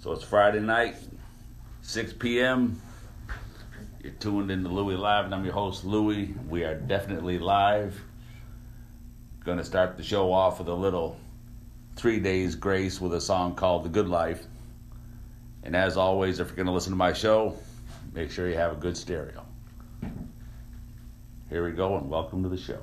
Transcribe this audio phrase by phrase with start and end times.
[0.00, 0.96] So it's Friday night,
[1.82, 2.80] 6 p.m.
[4.02, 6.34] You're tuned into Louie Live, and I'm your host, Louie.
[6.48, 8.00] We are definitely live.
[9.44, 11.20] Gonna start the show off with a little
[11.96, 14.46] three days grace with a song called The Good Life.
[15.64, 17.54] And as always, if you're gonna listen to my show,
[18.14, 19.44] make sure you have a good stereo.
[21.50, 22.80] Here we go, and welcome to the show.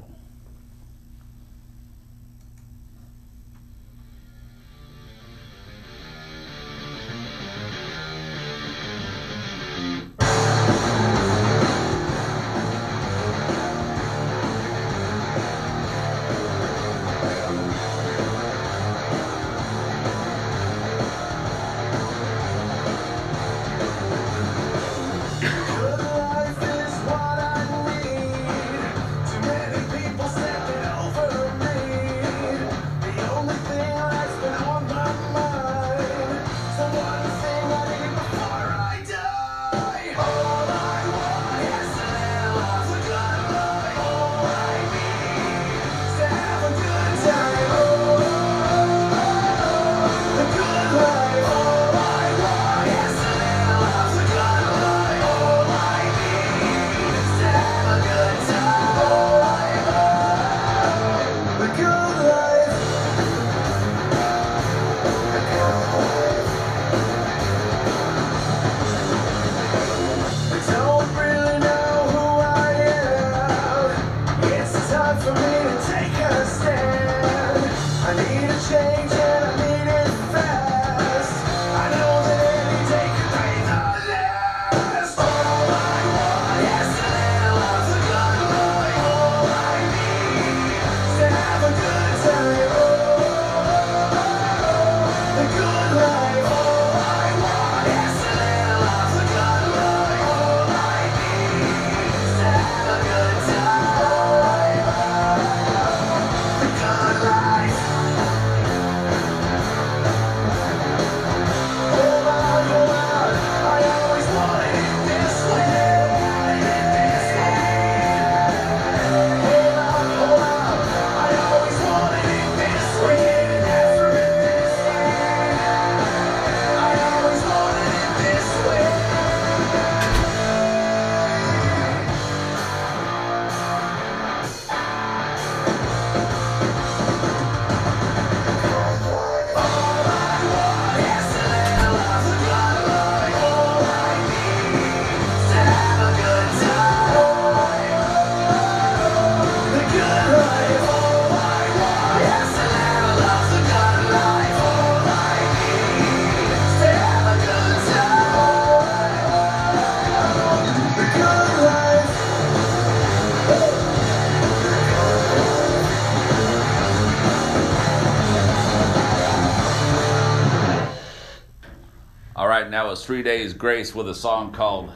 [173.07, 174.91] Three days grace with a song called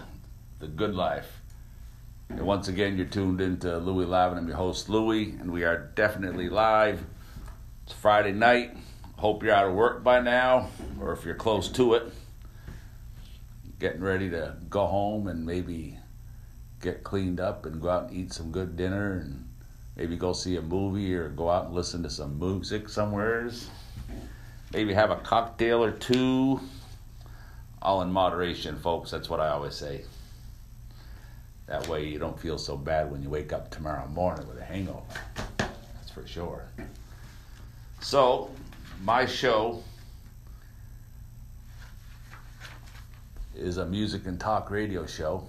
[0.59, 1.41] "The Good Life."
[2.27, 5.63] And once again, you're tuned into Louie Live, and I'm your host Louie, and we
[5.63, 7.05] are definitely live.
[7.85, 8.75] It's Friday night.
[9.15, 10.67] Hope you're out of work by now,
[10.99, 12.11] or if you're close to it,
[13.79, 15.97] getting ready to go home and maybe
[16.81, 19.47] get cleaned up and go out and eat some good dinner, and
[19.95, 23.69] maybe go see a movie or go out and listen to some music somewheres.
[24.73, 26.59] Maybe have a cocktail or two
[27.81, 29.11] all in moderation, folks.
[29.11, 30.01] That's what I always say.
[31.67, 34.63] That way you don't feel so bad when you wake up tomorrow morning with a
[34.63, 35.01] hangover.
[35.57, 36.65] That's for sure.
[38.01, 38.51] So,
[39.03, 39.83] my show
[43.55, 45.43] is a music and talk radio show.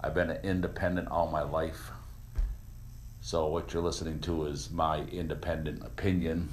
[0.00, 1.90] I've been an independent all my life.
[3.20, 6.50] So, what you're listening to is my independent opinion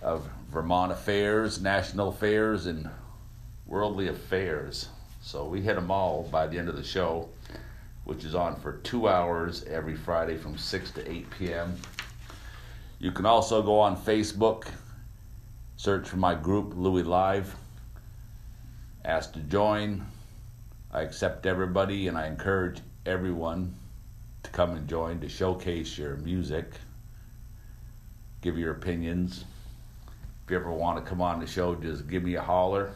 [0.00, 2.88] of Vermont affairs, national affairs, and
[3.68, 4.88] worldly affairs.
[5.20, 7.28] So we hit them all by the end of the show,
[8.04, 11.76] which is on for two hours every Friday from 6 to 8 p.m.
[12.98, 14.66] You can also go on Facebook,
[15.76, 17.54] search for my group, Louie Live,
[19.04, 20.04] ask to join.
[20.90, 23.74] I accept everybody and I encourage everyone
[24.42, 26.72] to come and join to showcase your music,
[28.40, 29.44] give your opinions.
[30.44, 32.94] If you ever want to come on the show, just give me a holler.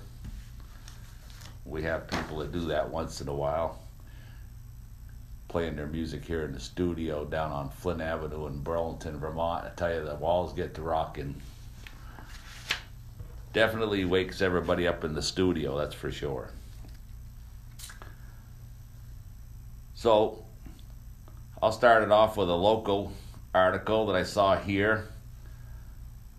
[1.65, 3.79] We have people that do that once in a while,
[5.49, 9.65] playing their music here in the studio down on Flynn Avenue in Burlington, Vermont.
[9.65, 11.35] I tell you, the walls get to rocking.
[13.53, 16.51] definitely wakes everybody up in the studio, that's for sure.
[19.95, 20.45] So,
[21.63, 23.13] I'll start it off with a local
[23.55, 25.07] article that I saw here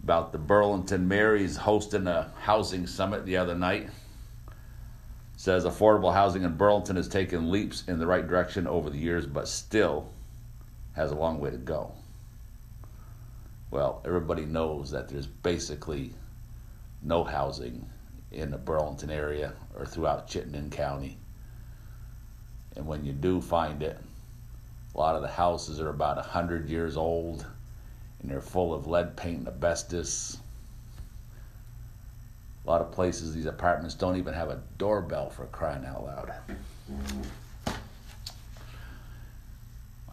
[0.04, 3.90] about the Burlington Marys hosting a housing summit the other night.
[5.44, 9.26] Says affordable housing in Burlington has taken leaps in the right direction over the years,
[9.26, 10.10] but still
[10.94, 11.92] has a long way to go.
[13.70, 16.14] Well, everybody knows that there's basically
[17.02, 17.90] no housing
[18.32, 21.18] in the Burlington area or throughout Chittenden County.
[22.78, 24.00] And when you do find it,
[24.96, 27.46] a lot of the houses are about 100 years old
[28.22, 30.38] and they're full of lead paint and asbestos.
[32.66, 36.34] A lot of places, these apartments don't even have a doorbell for crying out loud.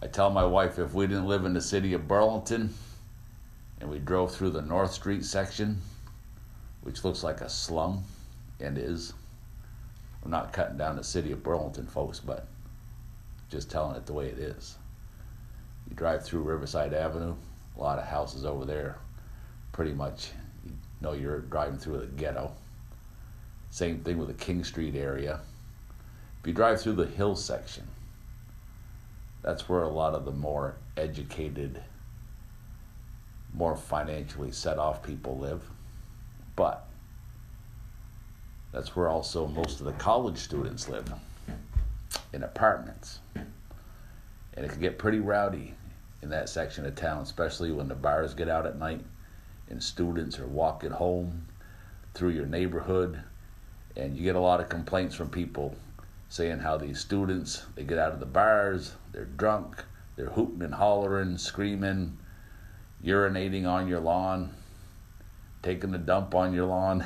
[0.02, 2.74] I tell my wife if we didn't live in the city of Burlington
[3.80, 5.80] and we drove through the North Street section,
[6.82, 8.02] which looks like a slum
[8.58, 9.12] and is,
[10.24, 12.46] I'm not cutting down the city of Burlington, folks, but
[13.48, 14.76] just telling it the way it is.
[15.88, 17.34] You drive through Riverside Avenue,
[17.76, 18.98] a lot of houses over there,
[19.72, 20.30] pretty much
[21.00, 22.52] know you're driving through the ghetto.
[23.70, 25.40] Same thing with the King Street area.
[26.40, 27.86] If you drive through the hill section,
[29.42, 31.82] that's where a lot of the more educated,
[33.54, 35.62] more financially set off people live.
[36.56, 36.86] But
[38.72, 41.12] that's where also most of the college students live
[42.32, 43.20] in apartments.
[43.34, 45.74] And it can get pretty rowdy
[46.22, 49.04] in that section of town, especially when the bars get out at night
[49.70, 51.46] and students are walking home
[52.12, 53.22] through your neighborhood.
[53.96, 55.76] And you get a lot of complaints from people
[56.28, 59.84] saying how these students they get out of the bars, they're drunk,
[60.16, 62.18] they're hooting and hollering, screaming,
[63.04, 64.54] urinating on your lawn,
[65.62, 67.04] taking a dump on your lawn,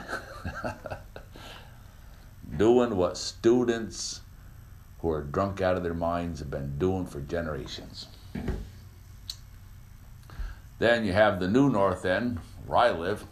[2.56, 4.20] doing what students
[4.99, 8.06] who are drunk out of their minds have been doing for generations.
[10.78, 13.25] Then you have the new North End, where I live.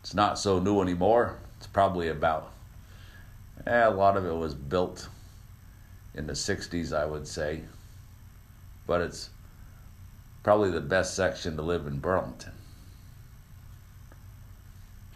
[0.00, 1.36] It's not so new anymore.
[1.58, 2.52] It's probably about,
[3.66, 5.08] eh, a lot of it was built
[6.14, 7.62] in the 60s, I would say.
[8.86, 9.30] But it's
[10.42, 12.52] probably the best section to live in Burlington.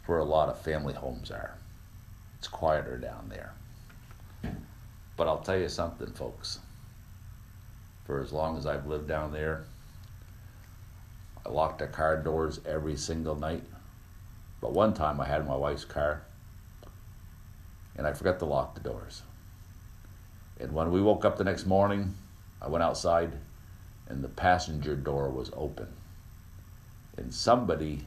[0.06, 1.56] Where a lot of family homes are.
[2.38, 3.54] It's quieter down there.
[5.16, 6.58] But I'll tell you something, folks.
[8.04, 9.64] For as long as I've lived down there,
[11.46, 13.64] I locked the car doors every single night.
[14.61, 16.23] But one time I had my wife's car
[17.96, 19.23] and I forgot to lock the doors.
[20.58, 22.14] And when we woke up the next morning,
[22.61, 23.32] I went outside
[24.08, 25.88] and the passenger door was open.
[27.17, 28.06] And somebody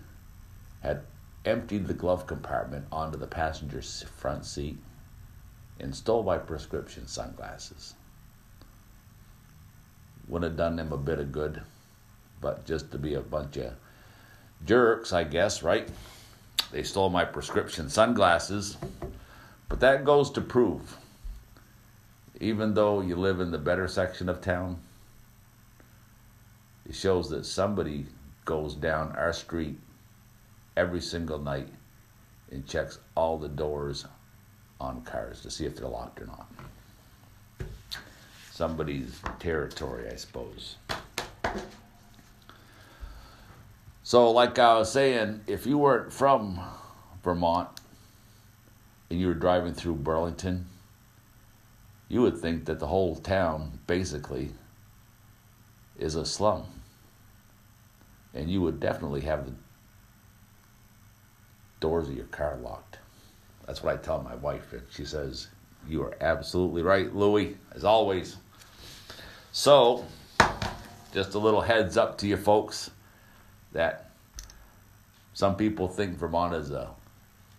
[0.81, 1.03] had
[1.45, 4.77] emptied the glove compartment onto the passenger's front seat
[5.79, 7.93] and stole my prescription sunglasses.
[10.27, 11.61] Wouldn't have done them a bit of good,
[12.41, 13.73] but just to be a bunch of
[14.65, 15.87] jerks, I guess, right?
[16.71, 18.77] They stole my prescription sunglasses.
[19.69, 20.97] But that goes to prove,
[22.39, 24.79] even though you live in the better section of town,
[26.87, 28.05] it shows that somebody
[28.45, 29.77] goes down our street
[30.77, 31.67] every single night
[32.51, 34.05] and checks all the doors
[34.79, 36.47] on cars to see if they're locked or not.
[38.51, 40.77] Somebody's territory, I suppose.
[44.07, 46.61] So, like I was saying, if you weren't from
[47.25, 47.67] Vermont
[49.09, 50.65] and you were driving through Burlington,
[52.07, 54.51] you would think that the whole town basically
[55.99, 56.63] is a slum.
[58.33, 59.51] And you would definitely have the
[61.81, 62.99] doors of your car locked.
[63.65, 64.71] That's what I tell my wife.
[64.71, 65.49] And she says,
[65.85, 68.37] You are absolutely right, Louie, as always.
[69.51, 70.05] So,
[71.13, 72.91] just a little heads up to you folks
[73.73, 74.11] that
[75.33, 76.89] some people think Vermont is a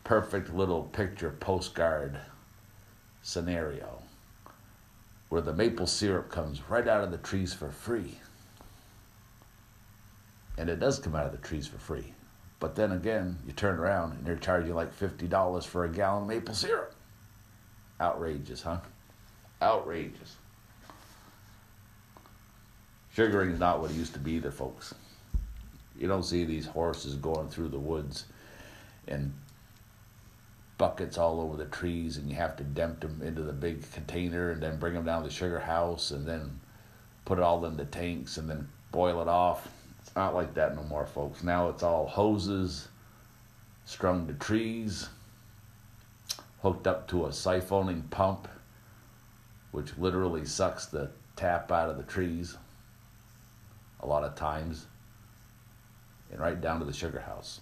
[0.05, 2.19] perfect little picture postcard
[3.23, 4.03] scenario
[5.29, 8.19] where the maple syrup comes right out of the trees for free.
[10.57, 12.15] And it does come out of the trees for free.
[12.59, 16.29] But then again, you turn around and they're charging like $50 for a gallon of
[16.29, 16.95] maple syrup.
[18.01, 18.79] Outrageous, huh?
[19.63, 20.37] Outrageous.
[23.15, 24.95] Sugaring is not what it used to be either, folks.
[25.99, 28.25] You don't see these horses going through the woods
[29.07, 29.35] and
[30.79, 34.53] buckets all over the trees, and you have to dump them into the big container
[34.53, 36.61] and then bring them down to the sugar house and then
[37.25, 39.69] put it all in the tanks and then boil it off.
[40.01, 41.43] It's not like that no more, folks.
[41.43, 42.89] Now it's all hoses,
[43.85, 45.09] strung to trees,
[46.63, 48.47] hooked up to a siphoning pump,
[49.73, 52.57] which literally sucks the tap out of the trees
[54.01, 54.87] a lot of times,
[56.31, 57.61] and right down to the sugar house.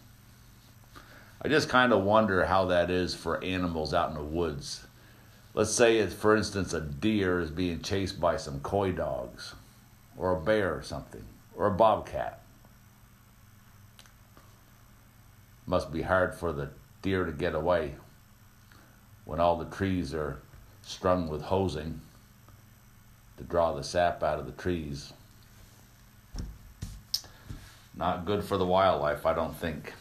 [1.43, 4.87] I just kind of wonder how that is for animals out in the woods.
[5.55, 9.55] Let's say, for instance, a deer is being chased by some coy dogs,
[10.17, 12.43] or a bear or something, or a bobcat.
[15.67, 16.71] Must be hard for the
[17.03, 17.95] deer to get away
[19.25, 20.41] when all the trees are
[20.83, 22.01] strung with hosing
[23.37, 25.13] to draw the sap out of the trees.
[27.97, 29.95] Not good for the wildlife, I don't think.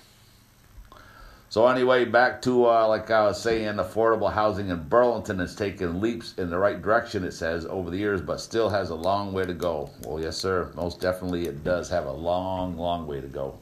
[1.47, 6.01] So anyway, back to uh, like I was saying, affordable housing in Burlington has taken
[6.01, 7.23] leaps in the right direction.
[7.23, 9.89] It says over the years, but still has a long way to go.
[10.03, 13.57] Well, yes, sir, most definitely it does have a long, long way to go.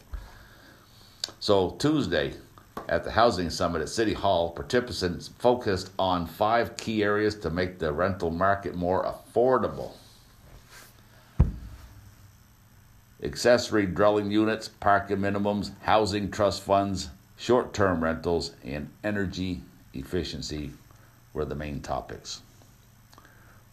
[1.39, 2.33] So Tuesday,
[2.89, 7.77] at the Housing Summit at City Hall, participants focused on five key areas to make
[7.77, 9.91] the rental market more affordable.
[13.23, 19.61] Accessory dwelling units, parking minimums, housing trust funds, short term rentals, and energy
[19.93, 20.71] efficiency
[21.33, 22.41] were the main topics.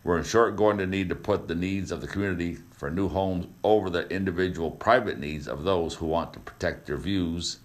[0.05, 3.09] We're in short going to need to put the needs of the community for new
[3.09, 7.59] homes over the individual private needs of those who want to protect their views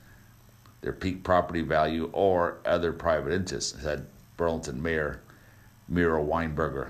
[0.85, 4.05] their peak property value, or other private interests, said
[4.37, 5.19] Burlington Mayor
[5.87, 6.89] Miro Weinberger,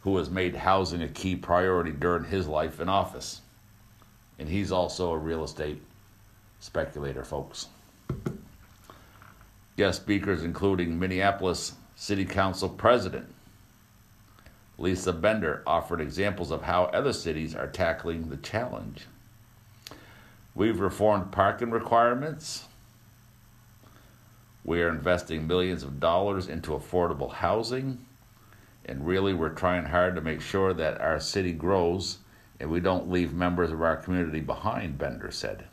[0.00, 3.40] who has made housing a key priority during his life in office.
[4.42, 5.80] And he's also a real estate
[6.58, 7.68] speculator, folks.
[9.76, 13.32] Guest speakers including Minneapolis City Council President
[14.78, 19.06] Lisa Bender offered examples of how other cities are tackling the challenge.
[20.56, 22.64] We've reformed parking requirements,
[24.64, 28.04] we are investing millions of dollars into affordable housing.
[28.84, 32.18] And really, we're trying hard to make sure that our city grows
[32.62, 35.64] and we don't leave members of our community behind, Bender said.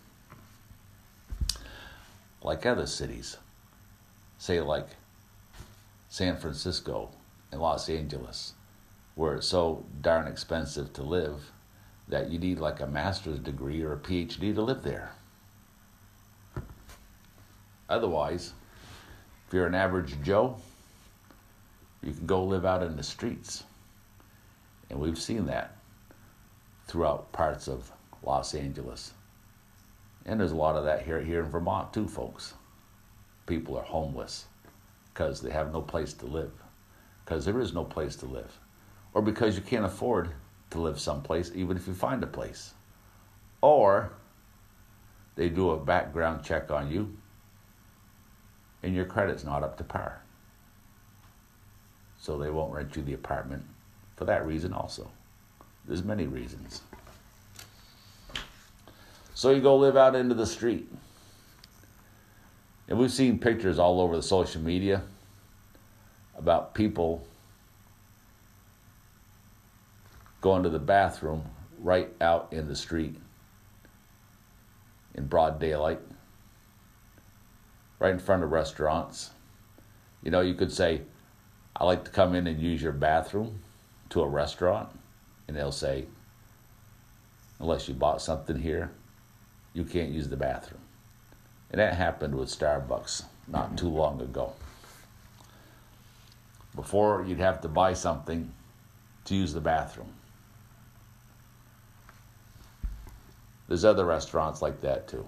[2.41, 3.37] Like other cities,
[4.39, 4.87] say like
[6.07, 7.11] San Francisco
[7.51, 8.53] and Los Angeles,
[9.13, 11.51] where it's so darn expensive to live
[12.07, 15.11] that you need like a master's degree or a PhD to live there.
[17.87, 18.53] Otherwise,
[19.47, 20.57] if you're an average Joe,
[22.01, 23.63] you can go live out in the streets.
[24.89, 25.75] And we've seen that
[26.89, 27.91] throughout parts of
[28.23, 29.13] Los Angeles.
[30.25, 32.55] And there's a lot of that here, here in Vermont, too, folks.
[33.45, 34.47] People are homeless
[35.13, 36.51] because they have no place to live,
[37.23, 38.59] because there is no place to live,
[39.13, 40.31] or because you can't afford
[40.71, 42.73] to live someplace, even if you find a place.
[43.61, 44.13] Or
[45.35, 47.15] they do a background check on you
[48.81, 50.21] and your credit's not up to par.
[52.17, 53.63] So they won't rent you the apartment
[54.15, 55.11] for that reason also.
[55.89, 56.81] There's many reasons.
[59.33, 60.89] So you go live out into the street.
[62.87, 65.01] And we've seen pictures all over the social media
[66.37, 67.27] about people
[70.39, 71.43] going to the bathroom
[71.79, 73.15] right out in the street
[75.15, 75.99] in broad daylight
[77.99, 79.31] right in front of restaurants.
[80.23, 81.01] You know, you could say,
[81.75, 83.59] I like to come in and use your bathroom
[84.09, 84.89] to a restaurant,
[85.49, 86.05] and they'll say,
[87.59, 88.91] unless you bought something here,
[89.73, 90.81] you can't use the bathroom.
[91.71, 93.75] And that happened with Starbucks not mm-hmm.
[93.77, 94.53] too long ago.
[96.75, 98.53] Before, you'd have to buy something
[99.25, 100.13] to use the bathroom.
[103.67, 105.25] There's other restaurants like that too.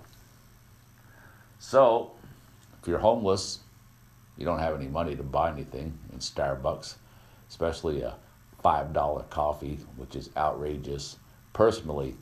[1.58, 2.12] So,
[2.80, 3.62] if you're homeless,
[4.38, 6.94] you don't have any money to buy anything in Starbucks,
[7.50, 8.13] especially a
[8.63, 11.18] $5 coffee, which is outrageous.
[11.53, 12.15] Personally,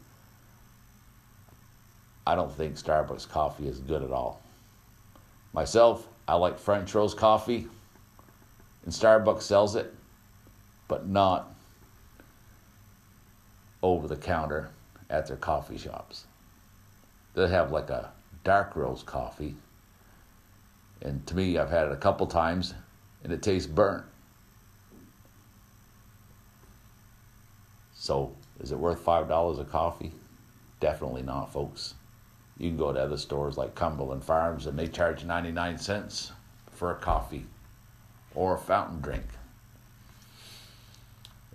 [2.26, 4.42] I don't think Starbucks coffee is good at all.
[5.54, 7.68] Myself, I like French roast coffee,
[8.84, 9.94] and Starbucks sells it,
[10.88, 11.52] but not
[13.82, 14.70] over the counter
[15.10, 16.26] at their coffee shops.
[17.34, 18.12] They have like a
[18.44, 19.56] dark roast coffee
[21.02, 22.74] and to me, I've had it a couple times
[23.24, 24.06] and it tastes burnt.
[28.10, 30.12] So, is it worth $5 a coffee?
[30.80, 31.94] Definitely not, folks.
[32.58, 36.32] You can go to other stores like Cumberland Farms and they charge 99 cents
[36.72, 37.46] for a coffee
[38.34, 39.26] or a fountain drink.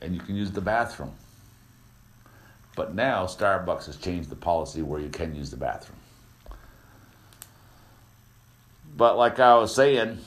[0.00, 1.10] And you can use the bathroom.
[2.76, 5.98] But now Starbucks has changed the policy where you can use the bathroom.
[8.96, 10.20] But like I was saying,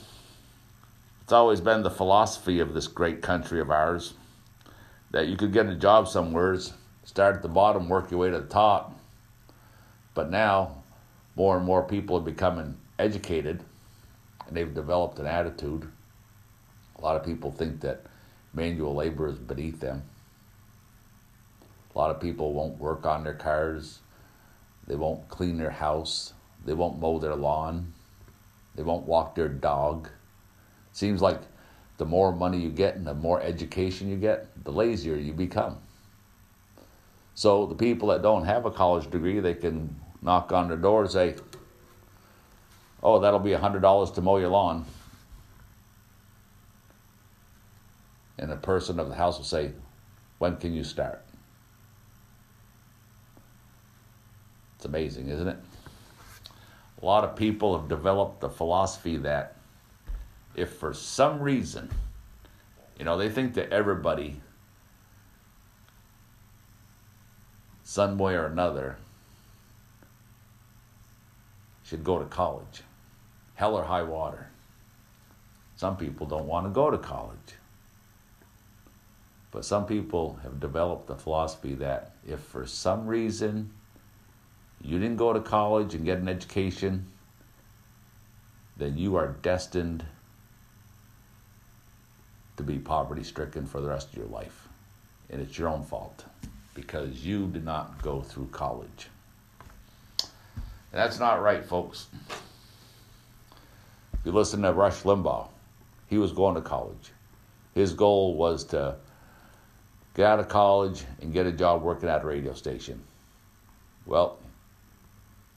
[1.22, 4.12] it's always been the philosophy of this great country of ours
[5.10, 6.58] that you could get a job somewhere,
[7.04, 8.98] start at the bottom, work your way to the top.
[10.14, 10.82] But now,
[11.36, 13.64] more and more people are becoming educated
[14.46, 15.88] and they've developed an attitude.
[16.96, 18.04] A lot of people think that
[18.52, 20.02] manual labor is beneath them.
[21.94, 24.00] A lot of people won't work on their cars.
[24.86, 26.32] They won't clean their house.
[26.64, 27.92] They won't mow their lawn.
[28.74, 30.08] They won't walk their dog.
[30.92, 31.40] Seems like
[31.98, 35.78] the more money you get and the more education you get, the lazier you become.
[37.34, 41.00] So the people that don't have a college degree, they can knock on their door
[41.00, 41.36] and say,
[43.02, 44.84] "Oh, that'll be a hundred dollars to mow your lawn,"
[48.36, 49.72] and the person of the house will say,
[50.36, 51.24] "When can you start?"
[54.76, 55.58] It's amazing, isn't it?
[57.00, 59.56] A lot of people have developed the philosophy that
[60.54, 61.90] if for some reason,
[62.98, 64.42] you know, they think that everybody,
[67.88, 68.98] some way or another,
[71.82, 72.82] should go to college,
[73.54, 74.50] hell or high water.
[75.74, 77.54] Some people don't want to go to college.
[79.50, 83.70] But some people have developed the philosophy that if for some reason
[84.82, 87.06] you didn't go to college and get an education,
[88.76, 90.04] then you are destined
[92.58, 94.68] to be poverty stricken for the rest of your life.
[95.30, 96.26] And it's your own fault
[96.80, 99.08] because you did not go through college.
[100.20, 100.30] And
[100.92, 102.06] that's not right, folks.
[104.12, 105.48] If you listen to Rush Limbaugh,
[106.06, 107.10] he was going to college.
[107.74, 108.94] His goal was to
[110.14, 113.02] get out of college and get a job working at a radio station.
[114.06, 114.38] Well,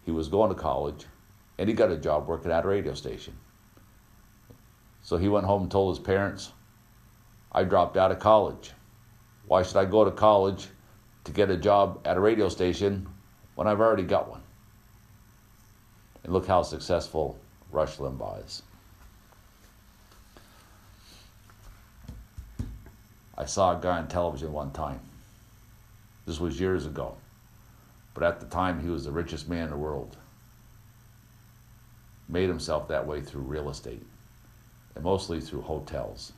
[0.03, 1.05] he was going to college
[1.59, 3.37] and he got a job working at a radio station.
[5.03, 6.51] So he went home and told his parents,
[7.51, 8.71] I dropped out of college.
[9.45, 10.67] Why should I go to college
[11.23, 13.07] to get a job at a radio station
[13.55, 14.41] when I've already got one?
[16.23, 17.39] And look how successful
[17.71, 18.63] Rush Limbaugh is.
[23.37, 24.99] I saw a guy on television one time.
[26.25, 27.15] This was years ago.
[28.13, 30.17] But at the time, he was the richest man in the world.
[32.27, 34.05] Made himself that way through real estate
[34.95, 36.33] and mostly through hotels.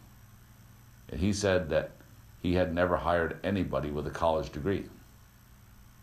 [1.09, 1.91] And he said that
[2.43, 4.85] he had never hired anybody with a college degree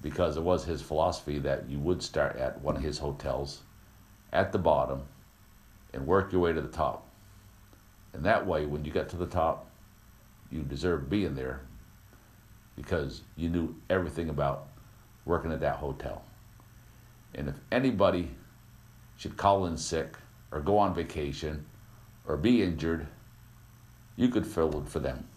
[0.01, 3.61] because it was his philosophy that you would start at one of his hotels
[4.33, 5.03] at the bottom
[5.93, 7.07] and work your way to the top.
[8.15, 9.71] And that way, when you got to the top,
[10.51, 11.61] you deserved being there
[12.75, 14.69] because you knew everything about
[15.27, 16.25] working at that hotel.
[17.35, 18.31] And if anybody
[19.17, 20.17] should call in sick
[20.51, 21.67] or go on vacation
[22.27, 23.07] or be injured,
[24.17, 25.29] you could fill it for them,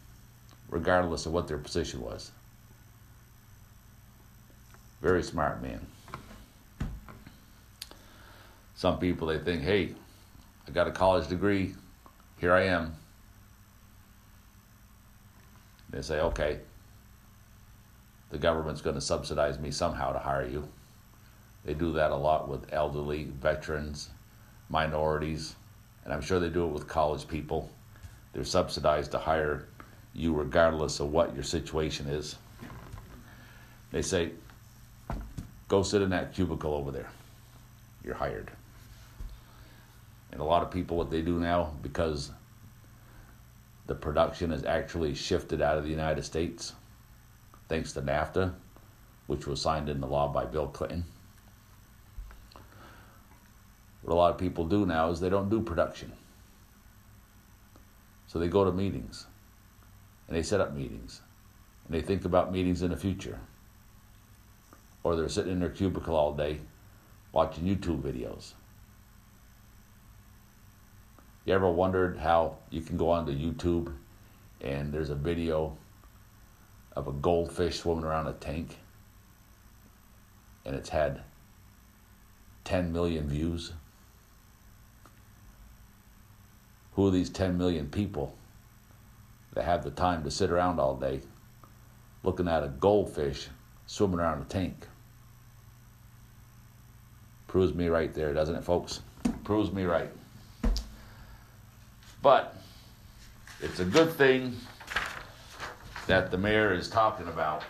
[0.74, 2.32] regardless of what their position was.
[5.04, 5.80] Very smart man.
[8.74, 9.94] Some people they think, hey,
[10.68, 11.76] I got a college degree,
[12.40, 12.96] here I am.
[15.92, 16.60] They say, okay,
[18.32, 20.68] the government's going to subsidize me somehow to hire you.
[21.66, 24.10] They do that a lot with elderly, veterans,
[24.70, 25.56] minorities,
[26.04, 27.70] and I'm sure they do it with college people.
[28.34, 29.68] They're subsidized to hire
[30.14, 32.36] you regardless of what your situation is.
[33.92, 34.32] They say,
[35.68, 37.10] go sit in that cubicle over there.
[38.04, 38.52] You're hired.
[40.32, 42.32] And a lot of people, what they do now, because
[43.86, 46.74] the production has actually shifted out of the United States,
[47.70, 48.54] thanks to NAFTA,
[49.28, 51.06] which was signed into law by Bill Clinton.
[54.02, 56.12] What a lot of people do now is they don't do production.
[58.28, 59.28] So they go to meetings
[60.28, 61.22] and they set up meetings
[61.86, 63.40] and they think about meetings in the future.
[65.04, 66.60] Or they're sitting in their cubicle all day
[67.32, 68.54] watching YouTube videos.
[71.46, 73.94] You ever wondered how you can go onto YouTube
[74.62, 75.78] and there's a video
[76.96, 78.78] of a goldfish swimming around a tank
[80.66, 81.22] and it's had
[82.64, 83.74] 10 million views?
[86.94, 88.38] Who are these 10 million people
[89.54, 91.22] that have the time to sit around all day
[92.24, 93.48] looking at a goldfish
[93.86, 94.88] swimming around a tank?
[97.48, 99.02] Proves me right there, doesn't it, folks?
[99.44, 100.10] Proves me right.
[102.22, 102.56] But
[103.62, 104.56] it's a good thing
[106.08, 107.64] that the mayor is talking about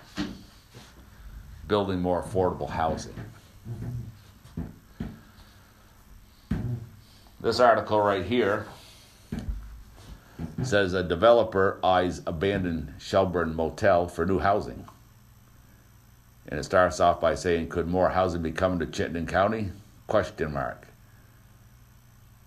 [1.68, 3.14] building more affordable housing.
[7.42, 8.66] This article right here
[10.64, 14.86] says a developer eyes abandoned Shelburne motel for new housing.
[16.48, 19.72] And it starts off by saying, could more housing be coming to Chittenden County?
[20.08, 20.88] Question mark.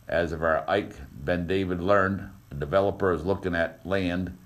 [0.09, 0.95] As of our Ike
[1.25, 4.37] Bendavid learned, a developer is looking at land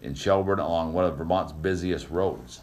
[0.00, 2.60] in Shelburne along one of Vermont's busiest roads.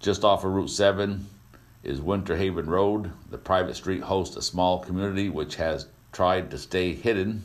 [0.00, 1.26] Just off of Route 7
[1.82, 3.10] is Winter Haven Road.
[3.30, 7.44] The private street hosts a small community which has tried to stay hidden.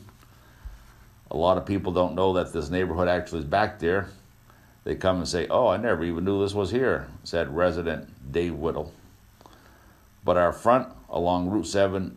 [1.34, 4.06] A lot of people don't know that this neighborhood actually is back there.
[4.84, 8.54] They come and say, Oh, I never even knew this was here, said resident Dave
[8.54, 8.92] Whittle.
[10.24, 12.16] But our front along Route 7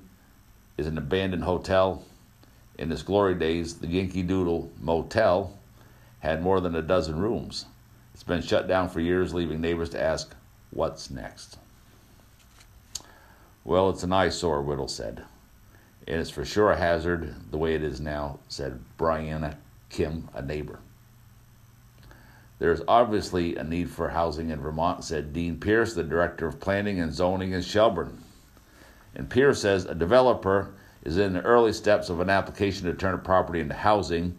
[0.77, 2.03] is an abandoned hotel.
[2.77, 5.51] In its glory days, the Yankee Doodle Motel
[6.19, 7.65] had more than a dozen rooms.
[8.13, 10.35] It's been shut down for years, leaving neighbors to ask,
[10.69, 11.57] What's next?
[13.65, 15.23] Well, it's an eyesore, Whittle said.
[16.07, 19.57] And it's for sure a hazard the way it is now, said Brianna
[19.89, 20.79] Kim, a neighbor.
[22.59, 26.99] There's obviously a need for housing in Vermont, said Dean Pierce, the director of planning
[26.99, 28.23] and zoning in Shelburne.
[29.15, 33.13] And Pierce says a developer is in the early steps of an application to turn
[33.13, 34.37] a property into housing.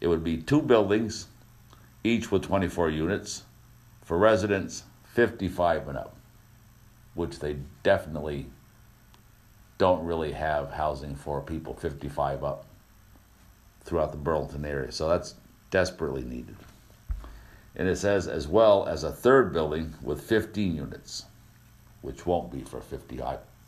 [0.00, 1.28] It would be two buildings,
[2.02, 3.44] each with 24 units,
[4.02, 6.16] for residents 55 and up,
[7.14, 8.46] which they definitely
[9.78, 12.64] don't really have housing for people 55 up
[13.82, 14.92] throughout the Burlington area.
[14.92, 15.34] So that's
[15.70, 16.56] desperately needed.
[17.76, 21.24] And it says, as well as a third building with 15 units,
[22.02, 23.20] which won't be for 50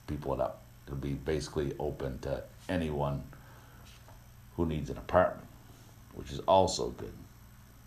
[0.06, 0.62] people and up.
[0.86, 3.24] It'll be basically open to anyone
[4.56, 5.48] who needs an apartment,
[6.14, 7.12] which is also good.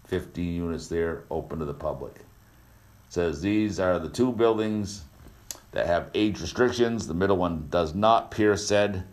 [0.08, 2.16] 15 units there, open to the public.
[2.16, 2.24] It
[3.08, 5.04] says these are the two buildings
[5.72, 7.08] that have age restrictions.
[7.08, 8.32] The middle one does not.
[8.32, 9.04] Pierce said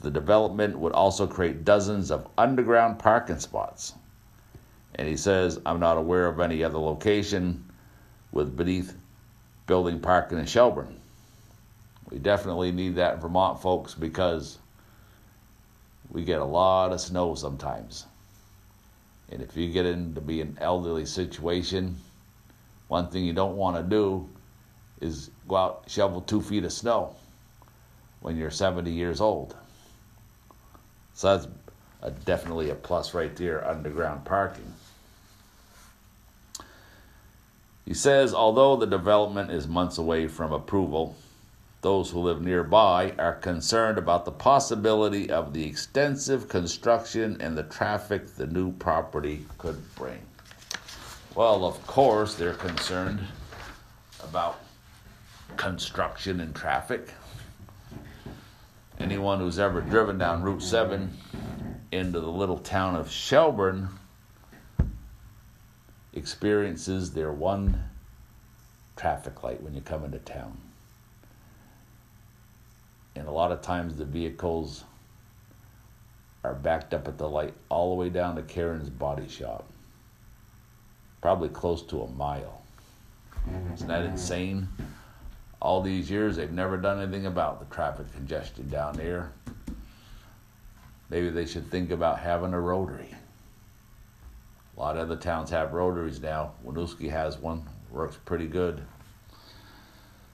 [0.00, 3.94] the development would also create dozens of underground parking spots.
[4.94, 7.64] And he says, I'm not aware of any other location
[8.32, 8.96] with beneath
[9.66, 10.98] building parking in Shelburne.
[12.10, 14.58] We definitely need that in Vermont, folks, because
[16.10, 18.06] we get a lot of snow sometimes.
[19.30, 21.96] And if you get into be an elderly situation,
[22.88, 24.28] one thing you don't want to do
[25.00, 27.16] is go out shovel two feet of snow
[28.20, 29.56] when you're 70 years old.
[31.14, 31.48] So that's
[32.02, 34.72] a, definitely a plus right there, underground parking.
[37.84, 41.16] He says, although the development is months away from approval,
[41.80, 47.62] those who live nearby are concerned about the possibility of the extensive construction and the
[47.62, 50.20] traffic the new property could bring.
[51.34, 53.20] Well, of course, they're concerned
[54.22, 54.60] about
[55.58, 57.12] construction and traffic.
[58.98, 61.10] Anyone who's ever driven down Route 7
[61.92, 63.90] into the little town of Shelburne
[66.14, 67.84] experiences their one
[68.96, 70.56] traffic light when you come into town
[73.18, 74.84] and a lot of times the vehicles
[76.44, 79.68] are backed up at the light all the way down to Karen's body shop.
[81.20, 82.62] Probably close to a mile.
[83.74, 84.68] Isn't that insane?
[85.60, 89.32] All these years, they've never done anything about the traffic congestion down there.
[91.10, 93.14] Maybe they should think about having a rotary.
[94.76, 96.52] A lot of other towns have rotaries now.
[96.64, 98.82] Winooski has one, works pretty good.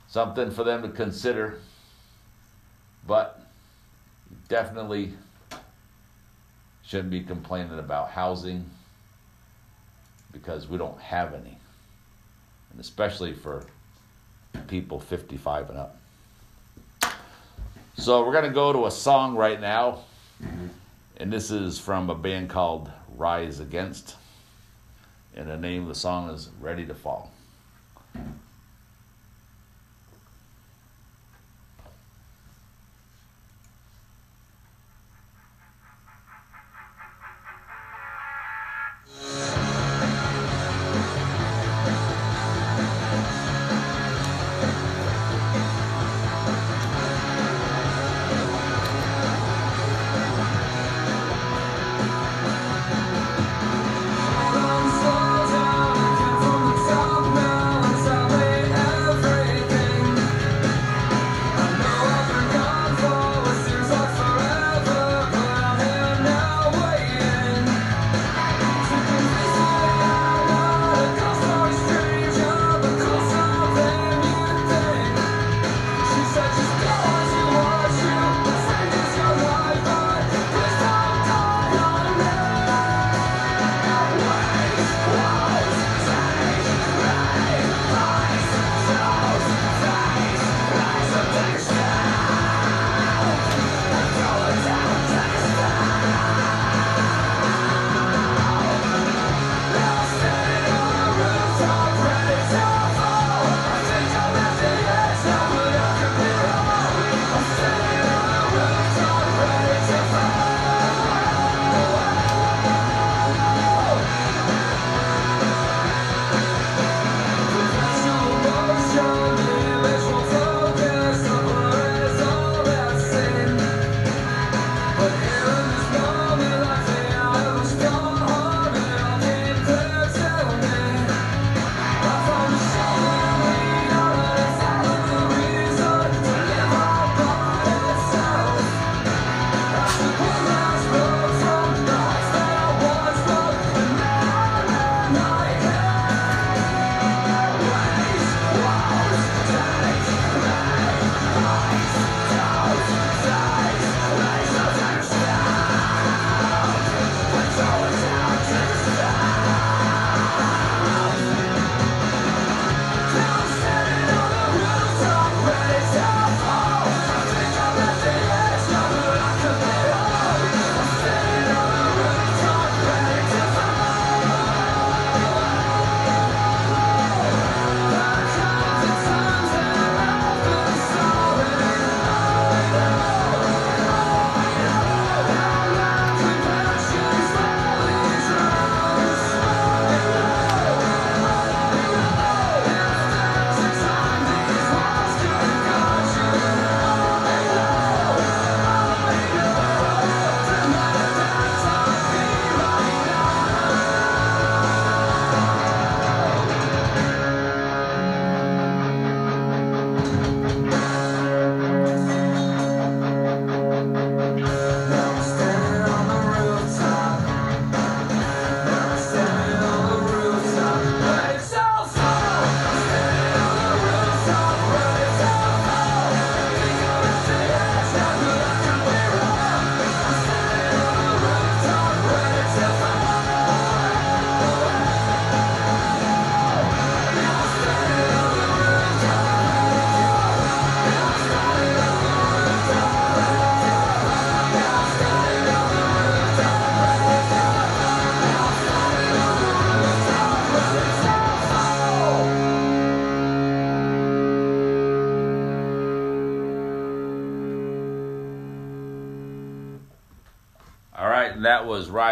[0.09, 1.59] Something for them to consider.
[3.07, 3.41] But
[4.49, 5.15] definitely
[6.85, 8.69] shouldn't be complaining about housing
[10.33, 11.57] because we don't have any.
[12.71, 13.65] And especially for
[14.69, 16.01] people 55 and up.
[17.97, 20.01] So we're going to go to a song right now.
[20.43, 20.67] Mm-hmm.
[21.19, 24.17] And this is from a band called Rise Against.
[25.37, 27.31] And the name of the song is Ready to Fall.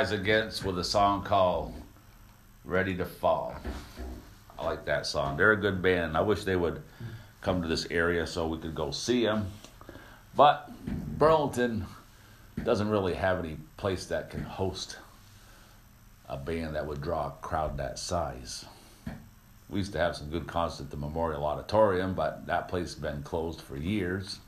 [0.02, 1.72] Rise Against with a song called
[2.64, 3.54] Ready to Fall.
[4.58, 5.36] I like that song.
[5.36, 6.16] They're a good band.
[6.16, 6.82] I wish they would
[7.40, 9.52] come to this area so we could go see them.
[10.34, 10.68] But
[11.16, 11.86] Burlington
[12.64, 14.96] doesn't really have any place that can host
[16.28, 18.64] a band that would draw a crowd that size.
[19.68, 23.00] We used to have some good concerts at the Memorial Auditorium, but that place has
[23.00, 24.40] been closed for years,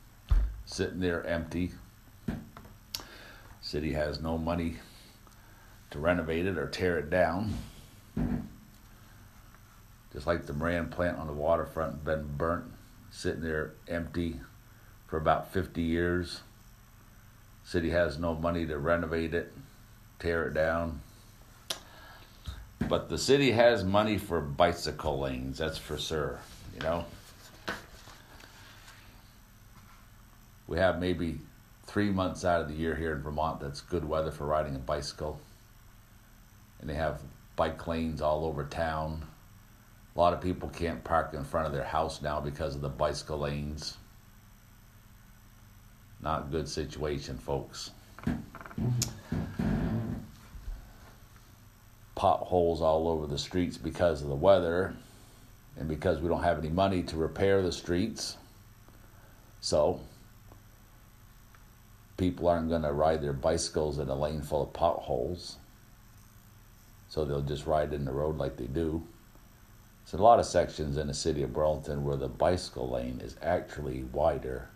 [0.67, 1.71] sitting there empty.
[3.61, 4.79] City has no money
[5.95, 7.55] to renovate it or tear it down.
[10.13, 12.65] Just like the Moran plant on the waterfront been burnt,
[13.13, 14.41] sitting there empty
[15.07, 16.41] for about 50 years.
[17.63, 19.53] City has no money to renovate it,
[20.19, 21.01] tear it down.
[22.89, 26.41] But the city has money for bicycle lanes, that's for sure,
[26.75, 27.05] you know.
[30.67, 31.39] We have maybe
[31.87, 34.81] three months out of the year here in Vermont that's good weather for riding a
[34.81, 35.39] bicycle.
[36.85, 37.23] And they have
[37.57, 39.25] bike lanes all over town.
[40.15, 42.91] A lot of people can't park in front of their house now because of the
[42.91, 43.97] bicycle lanes.
[46.21, 47.93] Not good situation, folks.
[52.15, 54.95] Potholes all over the streets because of the weather
[55.79, 58.37] and because we don't have any money to repair the streets.
[59.63, 60.01] So,
[62.19, 65.57] people aren't going to ride their bicycles in a lane full of potholes.
[67.15, 69.01] So they'll just ride in the road like they do.
[70.05, 73.37] There's a lot of sections in the city of Burlington where the bicycle lane is
[73.41, 74.69] actually wider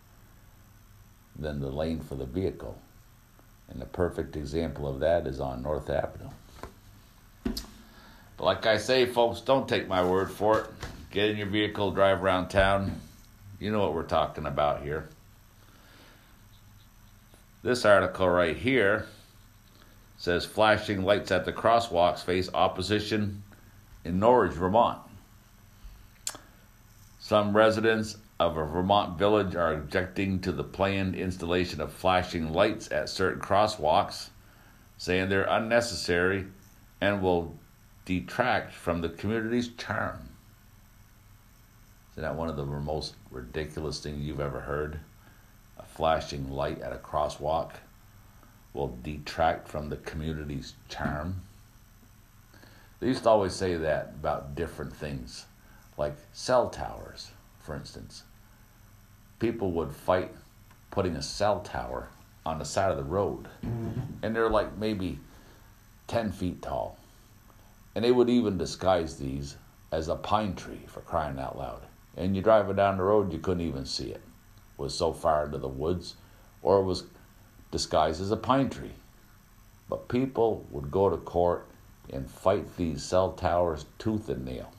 [1.36, 2.78] than the lane for the vehicle.
[3.68, 6.30] And the perfect example of that is on North Avenue.
[7.42, 10.66] But like I say, folks, don't take my word for it.
[11.10, 13.00] Get in your vehicle, drive around town.
[13.58, 15.08] You know what we're talking about here.
[17.64, 19.08] This article right here
[20.18, 23.44] says flashing lights at the crosswalks face opposition
[24.04, 24.98] in Norwich, Vermont.
[27.20, 32.90] Some residents of a Vermont village are objecting to the planned installation of flashing lights
[32.90, 34.30] at certain crosswalks,
[34.96, 36.46] saying they're unnecessary
[37.00, 37.56] and will
[38.04, 40.30] detract from the community's charm.
[42.12, 44.98] Isn't that one of the most ridiculous things you've ever heard?
[45.78, 47.72] A flashing light at a crosswalk
[48.78, 51.42] will detract from the community's charm.
[53.00, 55.46] They used to always say that about different things,
[55.96, 58.22] like cell towers, for instance.
[59.40, 60.32] People would fight
[60.92, 62.08] putting a cell tower
[62.46, 64.00] on the side of the road, mm-hmm.
[64.22, 65.18] and they're like maybe
[66.06, 66.96] 10 feet tall.
[67.94, 69.56] And they would even disguise these
[69.90, 71.82] as a pine tree for crying out loud.
[72.16, 74.22] And you drive it down the road, you couldn't even see it.
[74.22, 76.14] It was so far into the woods,
[76.62, 77.04] or it was
[77.70, 78.94] disguised as a pine tree.
[79.88, 81.66] But people would go to court
[82.12, 84.72] and fight these cell towers tooth and nail.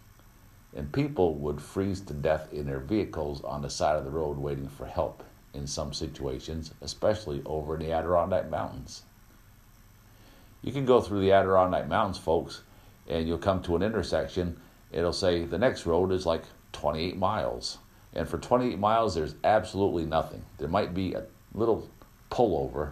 [0.75, 4.37] And people would freeze to death in their vehicles on the side of the road
[4.37, 5.23] waiting for help
[5.53, 9.03] in some situations, especially over in the Adirondack Mountains.
[10.61, 12.61] You can go through the Adirondack Mountains, folks,
[13.07, 14.59] and you'll come to an intersection.
[14.91, 17.79] It'll say the next road is like 28 miles.
[18.13, 20.43] And for 28 miles, there's absolutely nothing.
[20.57, 21.89] There might be a little
[22.29, 22.91] pullover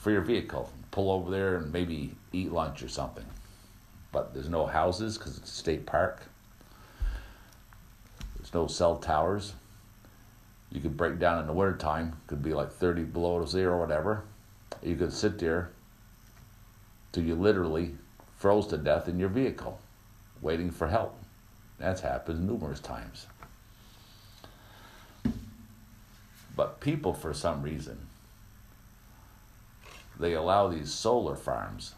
[0.00, 0.70] for your vehicle.
[0.90, 3.24] Pull over there and maybe eat lunch or something.
[4.12, 6.22] But there's no houses because it's a state park.
[8.36, 9.54] There's no cell towers.
[10.72, 14.24] You could break down in the wintertime, could be like 30 below zero or whatever.
[14.82, 15.70] You could sit there
[17.12, 17.96] till you literally
[18.36, 19.80] froze to death in your vehicle,
[20.40, 21.16] waiting for help.
[21.78, 23.26] That's happened numerous times.
[26.56, 27.98] But people, for some reason,
[30.20, 31.94] they allow these solar farms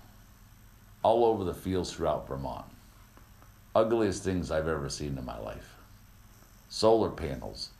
[1.02, 2.64] all over the fields throughout Vermont.
[3.74, 5.76] Ugliest things I've ever seen in my life.
[6.68, 7.70] Solar panels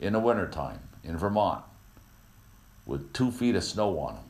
[0.00, 1.64] in the wintertime in Vermont
[2.86, 4.24] with two feet of snow on them.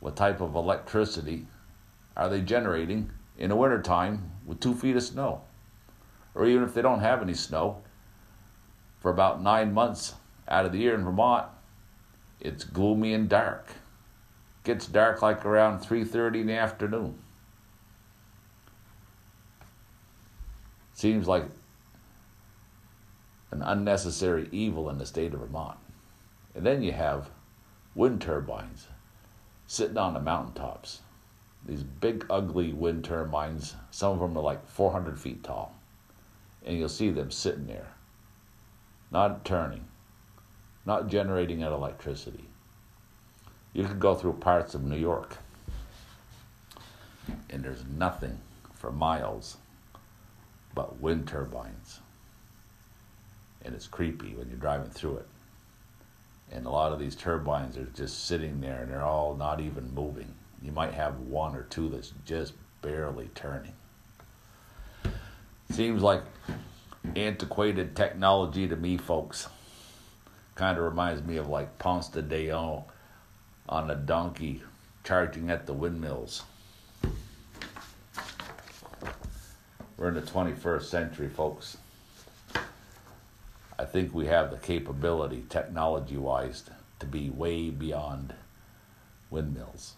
[0.00, 1.46] What type of electricity
[2.16, 5.42] are they generating in the wintertime with two feet of snow?
[6.34, 7.82] Or even if they don't have any snow,
[9.00, 10.14] for about nine months
[10.48, 11.46] out of the year in Vermont,
[12.42, 13.68] it's gloomy and dark.
[14.64, 17.18] Gets dark like around 3:30 in the afternoon.
[20.92, 21.44] Seems like
[23.52, 25.78] an unnecessary evil in the state of Vermont.
[26.54, 27.30] And then you have
[27.94, 28.88] wind turbines
[29.66, 31.02] sitting on the mountaintops.
[31.64, 35.74] These big, ugly wind turbines, some of them are like 400 feet tall.
[36.64, 37.94] And you'll see them sitting there,
[39.10, 39.86] not turning,
[40.84, 42.44] not generating that electricity.
[43.72, 45.38] You could go through parts of New York,
[47.48, 48.38] and there's nothing
[48.74, 49.56] for miles
[50.74, 52.00] but wind turbines.
[53.64, 55.28] And it's creepy when you're driving through it.
[56.50, 59.94] And a lot of these turbines are just sitting there and they're all not even
[59.94, 60.34] moving.
[60.62, 63.72] You might have one or two that's just barely turning.
[65.70, 66.22] Seems like
[67.16, 69.48] antiquated technology to me, folks.
[70.54, 72.84] Kind of reminds me of like Ponce de Leon
[73.68, 74.62] on a donkey
[75.04, 76.42] charging at the windmills.
[79.96, 81.76] We're in the 21st century, folks.
[83.78, 86.64] I think we have the capability, technology wise,
[86.98, 88.34] to be way beyond
[89.30, 89.94] windmills.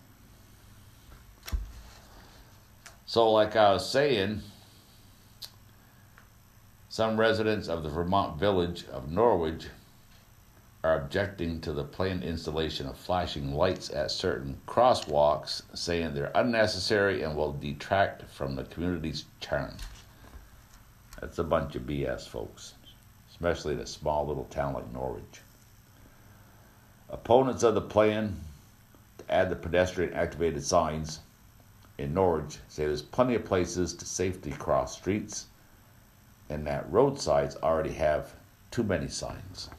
[3.07, 4.43] So, like I was saying,
[6.89, 9.67] some residents of the Vermont village of Norwich
[10.85, 17.23] are objecting to the planned installation of flashing lights at certain crosswalks, saying they're unnecessary
[17.23, 19.75] and will detract from the community's charm.
[21.19, 22.75] That's a bunch of BS, folks,
[23.31, 25.41] especially in a small little town like Norwich.
[27.09, 28.39] Opponents of the plan
[29.19, 31.21] to add the pedestrian activated signs
[31.97, 35.47] in Norwich say there's plenty of places to safely cross streets
[36.51, 38.35] and that roadsides already have
[38.71, 39.71] too many signs.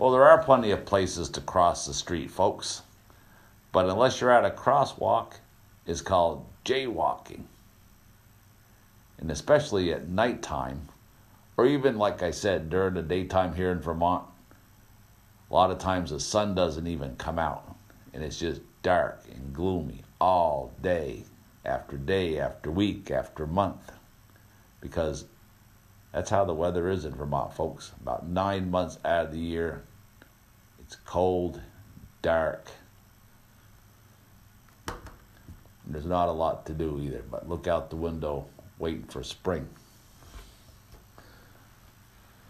[0.00, 2.80] Well, there are plenty of places to cross the street, folks,
[3.70, 5.34] but unless you're at a crosswalk,
[5.84, 7.42] it's called jaywalking.
[9.18, 10.88] And especially at nighttime,
[11.58, 14.24] or even like I said, during the daytime here in Vermont,
[15.50, 17.76] a lot of times the sun doesn't even come out,
[18.14, 21.24] and it's just dark and gloomy all day
[21.66, 23.92] after day after week after month
[24.80, 25.26] because
[26.10, 27.92] that's how the weather is in Vermont, folks.
[28.00, 29.84] About nine months out of the year,
[30.90, 31.60] it's cold,
[32.20, 32.68] dark.
[35.86, 38.48] There's not a lot to do either, but look out the window
[38.80, 39.68] waiting for spring.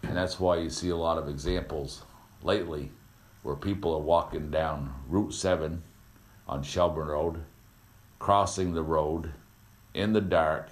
[0.01, 2.01] And that's why you see a lot of examples
[2.41, 2.89] lately
[3.43, 5.83] where people are walking down Route 7
[6.47, 7.43] on Shelburne Road,
[8.17, 9.33] crossing the road
[9.93, 10.69] in the dark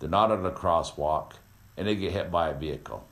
[0.00, 1.34] they're not on a crosswalk,
[1.76, 3.06] and they get hit by a vehicle.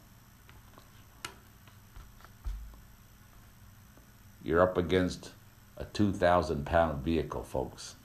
[4.43, 5.30] You're up against
[5.76, 7.97] a 2,000 pound vehicle, folks,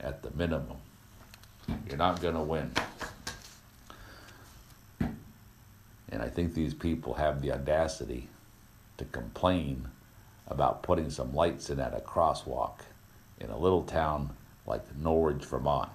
[0.00, 0.78] at the minimum.
[1.88, 2.70] You're not going to win.
[6.08, 8.28] And I think these people have the audacity
[8.98, 9.88] to complain
[10.48, 12.80] about putting some lights in at a crosswalk
[13.40, 14.30] in a little town
[14.66, 15.90] like Norwich, Vermont.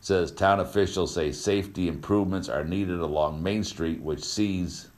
[0.00, 4.89] says town officials say safety improvements are needed along Main Street, which sees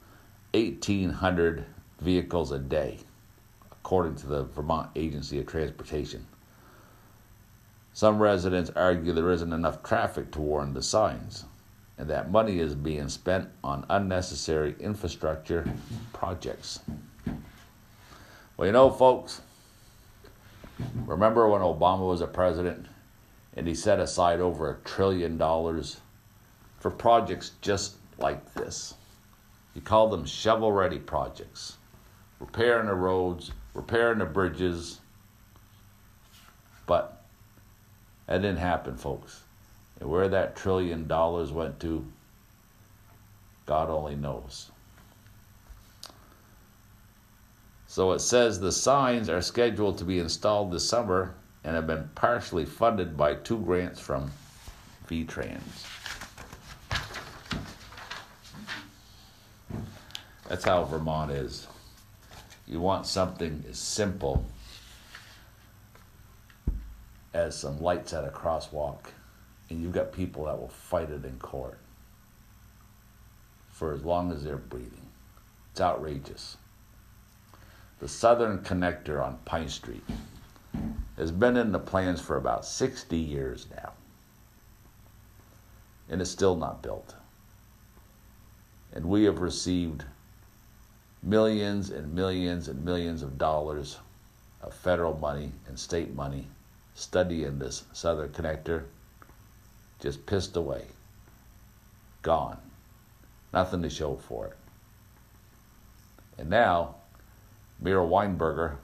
[0.53, 1.65] 1,800
[1.99, 2.99] vehicles a day,
[3.71, 6.25] according to the Vermont Agency of Transportation.
[7.93, 11.45] Some residents argue there isn't enough traffic to warrant the signs,
[11.97, 15.71] and that money is being spent on unnecessary infrastructure
[16.11, 16.79] projects.
[18.57, 19.41] Well, you know, folks,
[21.05, 22.87] remember when Obama was a president?
[23.55, 26.01] and he set aside over a trillion dollars
[26.79, 28.95] for projects just like this.
[29.73, 31.77] He called them shovel ready projects,
[32.39, 34.99] repairing the roads, repairing the bridges.
[36.85, 37.23] But
[38.27, 39.41] that didn't happen, folks.
[39.99, 42.05] And where that trillion dollars went to,
[43.65, 44.69] God only knows.
[47.87, 52.09] So it says the signs are scheduled to be installed this summer and have been
[52.15, 54.31] partially funded by two grants from
[55.07, 55.85] VTrans.
[60.47, 61.67] That's how Vermont is.
[62.67, 64.45] You want something as simple
[67.33, 69.05] as some lights at a crosswalk,
[69.69, 71.79] and you've got people that will fight it in court
[73.71, 75.09] for as long as they're breathing.
[75.71, 76.57] It's outrageous.
[77.99, 80.03] The Southern Connector on Pine Street
[81.17, 83.93] has been in the plans for about 60 years now.
[86.09, 87.15] And it's still not built.
[88.93, 90.05] And we have received
[91.23, 93.97] millions and millions and millions of dollars
[94.61, 96.47] of federal money and state money
[96.95, 98.83] studying this Southern Connector,
[99.99, 100.85] just pissed away,
[102.21, 102.59] gone,
[103.51, 104.57] nothing to show for it.
[106.37, 106.95] And now,
[107.79, 108.77] Miro Weinberger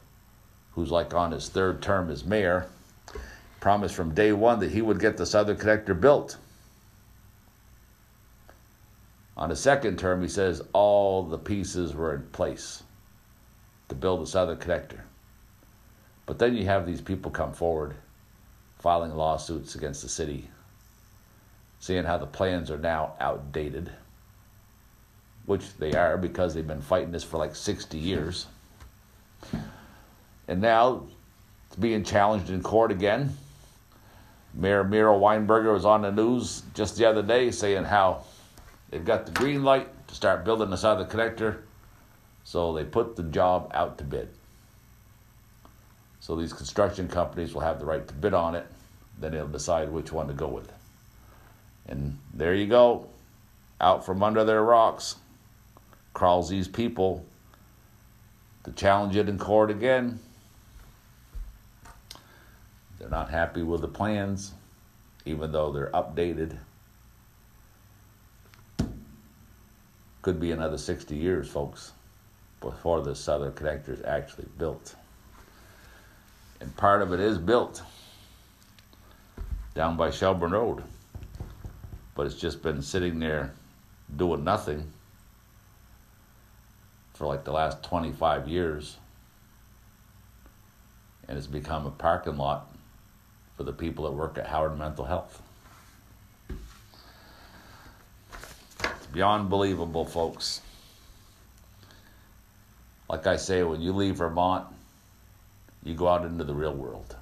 [0.80, 2.68] who's like on his third term as mayor,
[3.60, 6.38] promised from day one that he would get the Southern Connector built.
[9.40, 12.84] On his second term, he says all the pieces were in place
[13.88, 15.00] to build the Southern Connector.
[16.26, 17.96] But then you have these people come forward
[18.80, 20.50] filing lawsuits against the city,
[21.80, 23.90] seeing how the plans are now outdated,
[25.46, 28.46] which they are because they've been fighting this for like 60 years.
[30.50, 31.04] And now
[31.68, 33.38] it's being challenged in court again.
[34.54, 38.24] Mayor Miro Weinberger was on the news just the other day saying how
[38.90, 41.58] they've got the green light to start building the Southern Connector,
[42.44, 44.30] so they put the job out to bid.
[46.20, 48.66] So these construction companies will have the right to bid on it.
[49.20, 50.72] Then they'll decide which one to go with.
[51.88, 53.08] And there you go.
[53.82, 55.16] Out from under their rocks
[56.14, 57.26] crawls these people
[58.64, 60.20] to challenge it in court again.
[63.00, 64.54] They're not happy with the plans,
[65.26, 66.58] even though they're updated.
[70.22, 71.94] Could be another 60 years, folks,
[72.62, 74.96] before the Southern Connector is actually built
[76.60, 77.82] and part of it is built
[79.74, 80.84] down by Shelburne Road.
[82.16, 83.54] But it's just been sitting there
[84.16, 84.92] doing nothing
[87.14, 88.98] for like the last 25 years.
[91.28, 92.74] And it's become a parking lot
[93.56, 95.42] for the people that work at Howard Mental Health.
[99.12, 100.62] Beyond believable, folks.
[103.10, 104.68] Like I say, when you leave Vermont,
[105.84, 107.16] you go out into the real world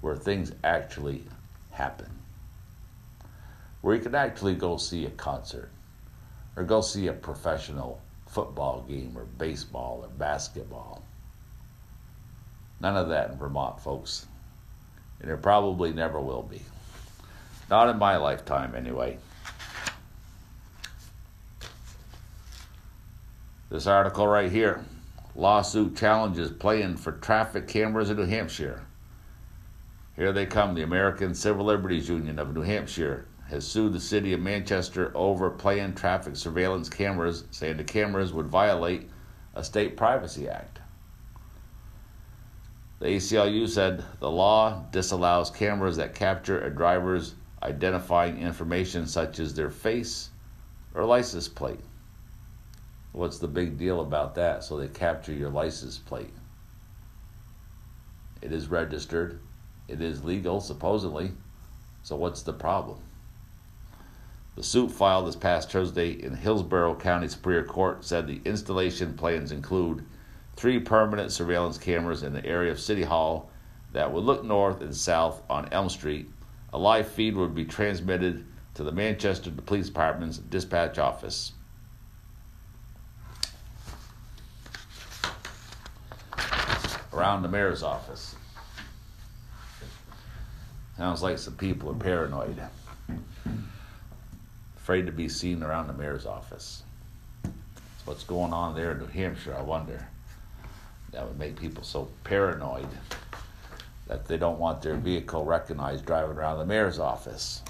[0.00, 1.24] where things actually
[1.72, 2.10] happen.
[3.80, 5.70] Where you can actually go see a concert
[6.56, 11.02] or go see a professional football game or baseball or basketball.
[12.80, 14.26] None of that in Vermont, folks.
[15.20, 16.62] And there probably never will be.
[17.68, 19.18] Not in my lifetime, anyway.
[23.70, 24.84] This article right here
[25.36, 28.82] lawsuit challenges playing for traffic cameras in New Hampshire.
[30.16, 30.74] Here they come.
[30.74, 35.50] The American Civil Liberties Union of New Hampshire has sued the city of Manchester over
[35.50, 39.08] playing traffic surveillance cameras, saying the cameras would violate
[39.54, 40.80] a state privacy act.
[42.98, 49.54] The ACLU said the law disallows cameras that capture a driver's identifying information such as
[49.54, 50.30] their face
[50.92, 51.80] or license plate.
[53.12, 54.62] What's the big deal about that?
[54.64, 56.34] So they capture your license plate.
[58.40, 59.40] It is registered.
[59.88, 61.32] It is legal, supposedly.
[62.02, 62.98] So what's the problem?
[64.56, 69.52] The suit filed this past Thursday in Hillsborough County Superior Court said the installation plans
[69.52, 70.04] include
[70.56, 73.50] three permanent surveillance cameras in the area of City Hall
[73.92, 76.28] that would look north and south on Elm Street.
[76.72, 81.52] A live feed would be transmitted to the Manchester Police Department's dispatch office.
[87.12, 88.34] Around the mayor's office.
[90.96, 92.60] Sounds like some people are paranoid,
[94.76, 96.82] afraid to be seen around the mayor's office.
[98.04, 100.06] What's going on there in New Hampshire, I wonder.
[101.12, 102.86] That would make people so paranoid
[104.06, 107.62] that they don't want their vehicle recognized driving around the mayor's office.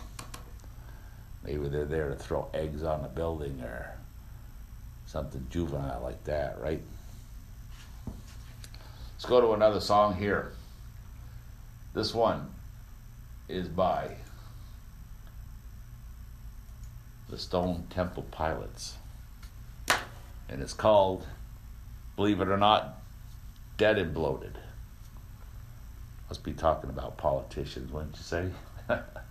[1.44, 3.96] Maybe they're there to throw eggs on the building or
[5.06, 6.82] something juvenile like that, right?
[9.20, 10.52] Let's go to another song here.
[11.92, 12.54] This one
[13.50, 14.16] is by
[17.28, 18.94] the Stone Temple Pilots.
[20.48, 21.26] And it's called,
[22.16, 23.02] believe it or not,
[23.76, 24.56] Dead and Bloated.
[26.30, 28.48] Must be talking about politicians, wouldn't you say?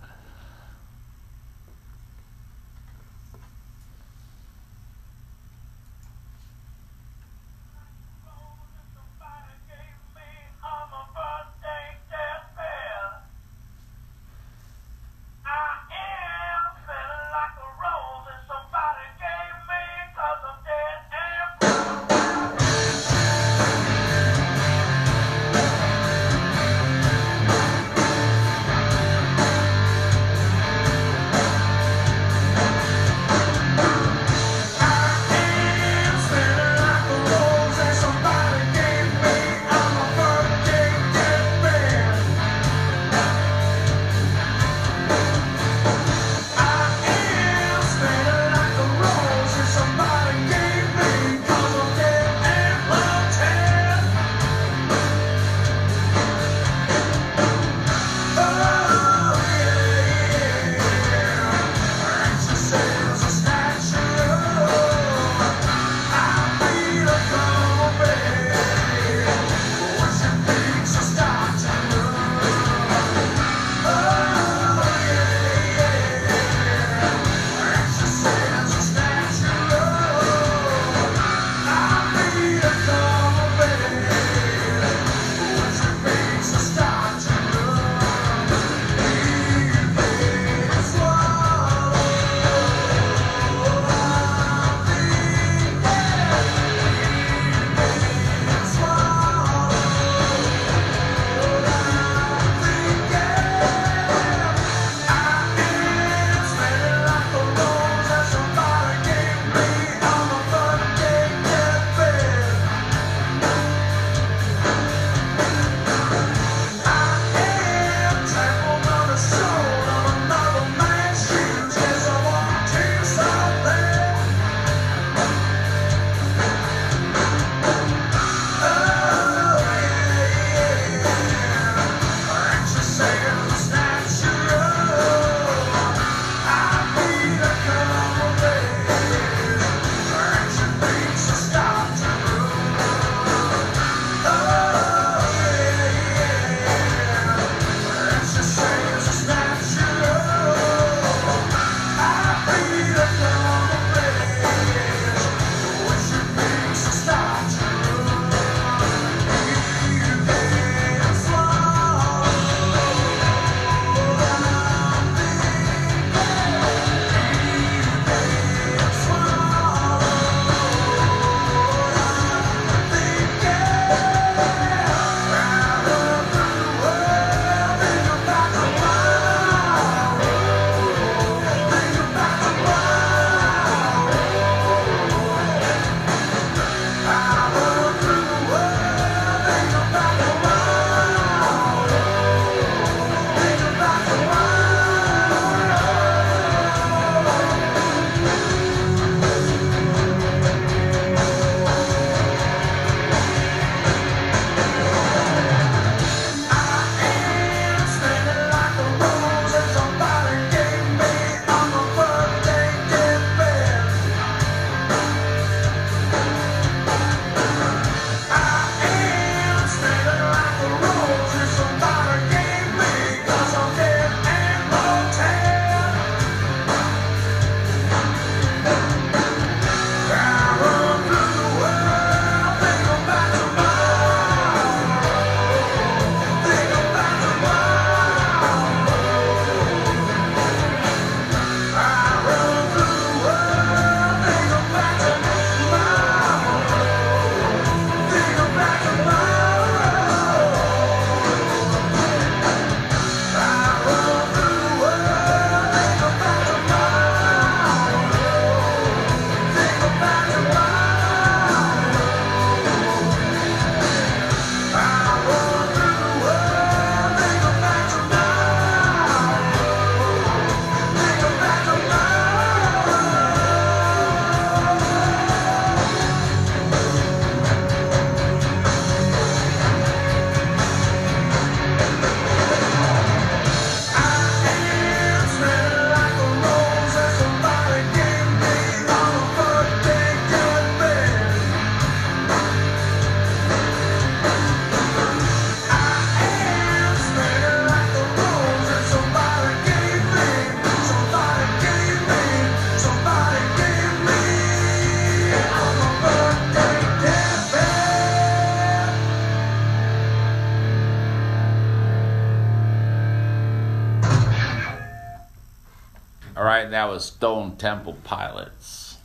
[316.79, 318.99] that was Stone Temple Pilots.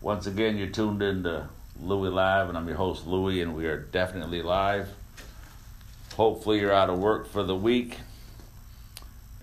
[0.00, 1.48] Once again, you're tuned in to
[1.80, 4.88] Louie Live, and I'm your host, Louie, and we are definitely live.
[6.16, 7.98] Hopefully, you're out of work for the week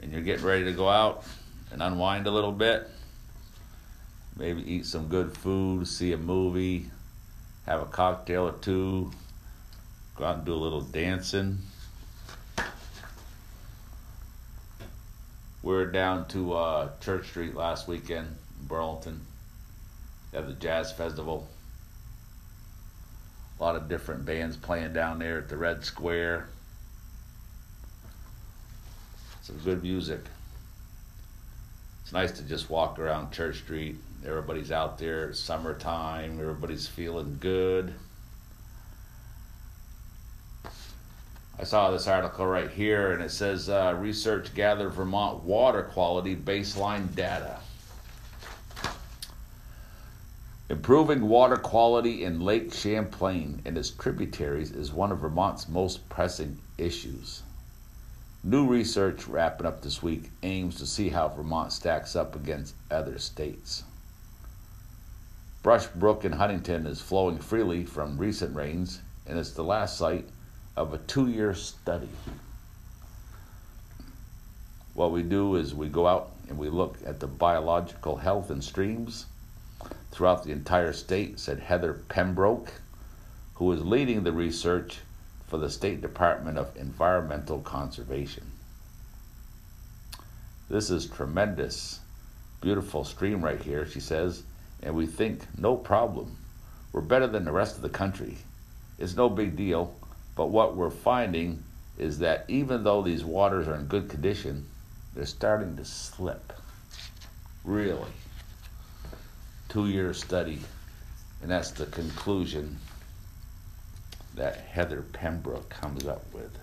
[0.02, 1.24] and you're getting ready to go out
[1.72, 2.90] and unwind a little bit.
[4.36, 6.88] Maybe eat some good food, see a movie,
[7.66, 9.10] have a cocktail or two,
[10.18, 11.60] go out and do a little dancing.
[15.64, 18.28] We were down to uh, Church Street last weekend
[18.60, 19.22] in Burlington.
[20.34, 21.48] Have the Jazz Festival.
[23.58, 26.50] A lot of different bands playing down there at the Red Square.
[29.42, 30.20] Some good music.
[32.02, 33.96] It's nice to just walk around Church Street.
[34.26, 35.32] Everybody's out there.
[35.32, 36.42] Summertime.
[36.42, 37.94] Everybody's feeling good.
[41.60, 46.36] I saw this article right here, and it says uh, research gathered Vermont water quality
[46.36, 47.58] baseline data.
[50.70, 56.58] Improving water quality in Lake Champlain and its tributaries is one of Vermont's most pressing
[56.80, 57.44] issues.
[58.44, 63.20] New research wrapping up this week aims to see how Vermont stacks up against other
[63.20, 63.84] states.
[65.62, 70.28] Brush Brook in Huntington is flowing freely from recent rains, and it's the last site
[70.76, 72.10] of a two year study.
[74.94, 78.62] What we do is we go out and we look at the biological health in
[78.62, 79.26] streams
[80.12, 82.72] throughout the entire state, said Heather Pembrook,
[83.56, 85.00] who is leading the research
[85.48, 88.52] for the State Department of Environmental Conservation.
[90.70, 92.00] This is tremendous,
[92.62, 94.44] beautiful stream right here, she says,
[94.82, 96.38] and we think no problem.
[96.92, 98.38] We're better than the rest of the country.
[99.00, 99.96] It's no big deal,
[100.36, 101.64] but what we're finding
[101.98, 104.68] is that even though these waters are in good condition,
[105.14, 106.54] they're starting to slip.
[107.64, 108.12] Really.
[109.70, 110.60] Two year study,
[111.42, 112.78] and that's the conclusion
[114.36, 116.58] that Heather Pembrook comes up with,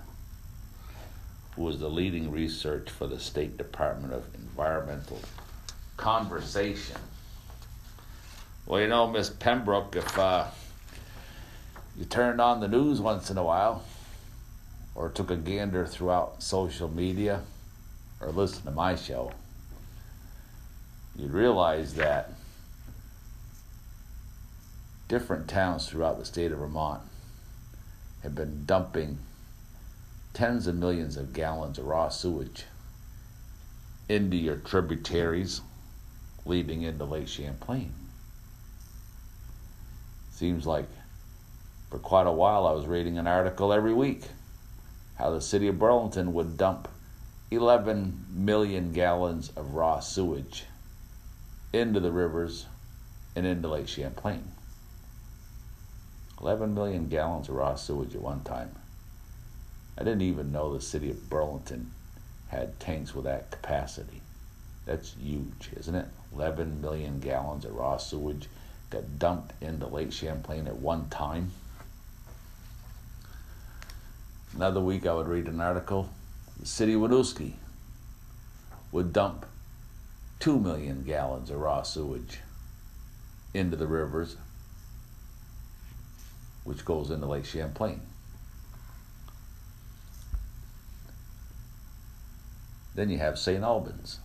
[1.55, 5.21] who is the leading research for the State Department of Environmental
[5.97, 6.97] Conversation.
[8.67, 10.47] Well, you know, Miss Pembrook, if uh,
[11.99, 13.83] you turned on the news once in a while,
[14.95, 17.43] or took a gander throughout social media,
[18.21, 19.33] or listened to my show,
[21.17, 22.33] you'd realize that
[25.09, 27.03] different towns throughout the state of Vermont
[28.23, 29.19] have been dumping
[30.33, 32.65] tens of millions of gallons of raw sewage
[34.09, 35.61] into your tributaries
[36.45, 37.93] leading into Lake Champlain.
[40.31, 40.87] Seems like
[41.91, 44.25] for quite a while I was reading an article every week
[45.17, 46.89] how the city of Burlington would dump
[47.51, 50.65] 11 million gallons of raw sewage
[51.73, 52.67] into the rivers
[53.37, 54.53] and into Lake Champlain.
[56.41, 58.75] 11 million gallons of raw sewage at one time.
[59.99, 61.91] I didn't even know the city of Burlington
[62.49, 64.23] had tanks with that capacity.
[64.87, 66.07] That's huge, isn't it?
[66.35, 68.49] 11 million gallons of raw sewage
[68.89, 71.53] got dumped into Lake Champlain at one time.
[74.55, 76.11] Another week, I would read an article.
[76.59, 77.55] The city of Winooski
[78.93, 79.47] would dump
[80.41, 82.41] 2 million gallons of raw sewage
[83.55, 84.37] into the rivers
[86.65, 88.01] which goes into Lake Champlain.
[92.95, 93.63] Then you have St.
[93.63, 94.19] Albans.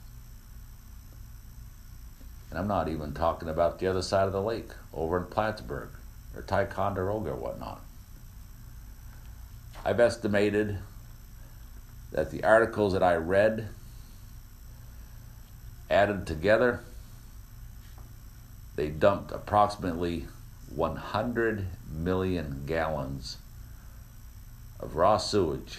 [2.49, 5.89] And I'm not even talking about the other side of the lake, over in Plattsburgh
[6.35, 7.81] or Ticonderoga or whatnot.
[9.85, 10.79] I've estimated
[12.11, 13.67] that the articles that I read
[15.91, 16.79] added together,
[18.75, 20.25] they dumped approximately
[20.73, 23.37] 100 million gallons
[24.79, 25.77] of raw sewage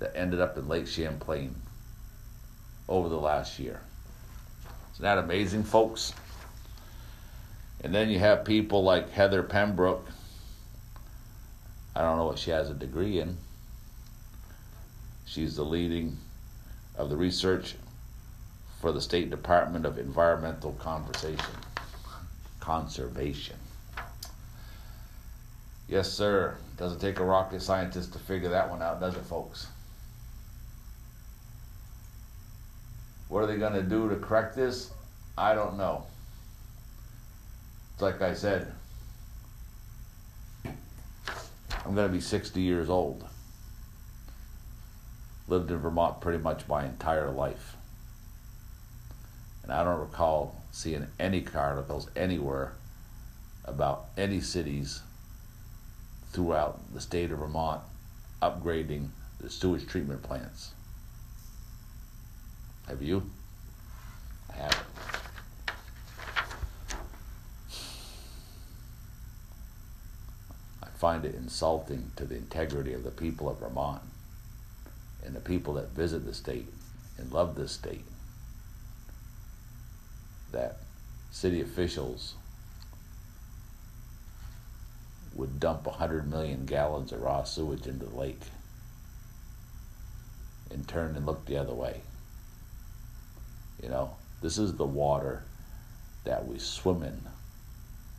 [0.00, 1.54] that ended up in Lake Champlain
[2.88, 3.80] over the last year.
[4.94, 6.12] Isn't that amazing, folks?
[7.82, 10.04] And then you have people like Heather Pembrook.
[11.98, 13.36] I don't know what she has a degree in.
[15.26, 16.16] She's the leading
[16.96, 17.74] of the research
[18.80, 21.44] for the State Department of Environmental Conversation
[22.60, 23.56] conservation.
[25.88, 26.56] Yes, sir.
[26.76, 29.66] Doesn't take a rocket scientist to figure that one out, does it, folks?
[33.28, 34.92] What are they going to do to correct this?
[35.36, 36.06] I don't know.
[37.94, 38.72] It's like I said,
[41.88, 43.24] I'm going to be 60 years old.
[45.46, 47.76] lived in Vermont pretty much my entire life.
[49.62, 52.74] And I don't recall seeing any articles anywhere
[53.64, 55.00] about any cities
[56.30, 57.80] throughout the state of Vermont
[58.42, 59.08] upgrading
[59.40, 60.72] the sewage treatment plants.
[62.86, 63.30] Have you?
[64.52, 64.86] I haven't.
[70.82, 74.02] I find it insulting to the integrity of the people of Vermont
[75.24, 76.66] and the people that visit the state
[77.16, 78.04] and love this state
[80.50, 80.78] that
[81.30, 82.34] city officials
[85.34, 88.40] would dump 100 million gallons of raw sewage into the lake
[90.70, 92.00] and turn and look the other way.
[93.82, 95.44] You know, this is the water
[96.24, 97.22] that we swim in,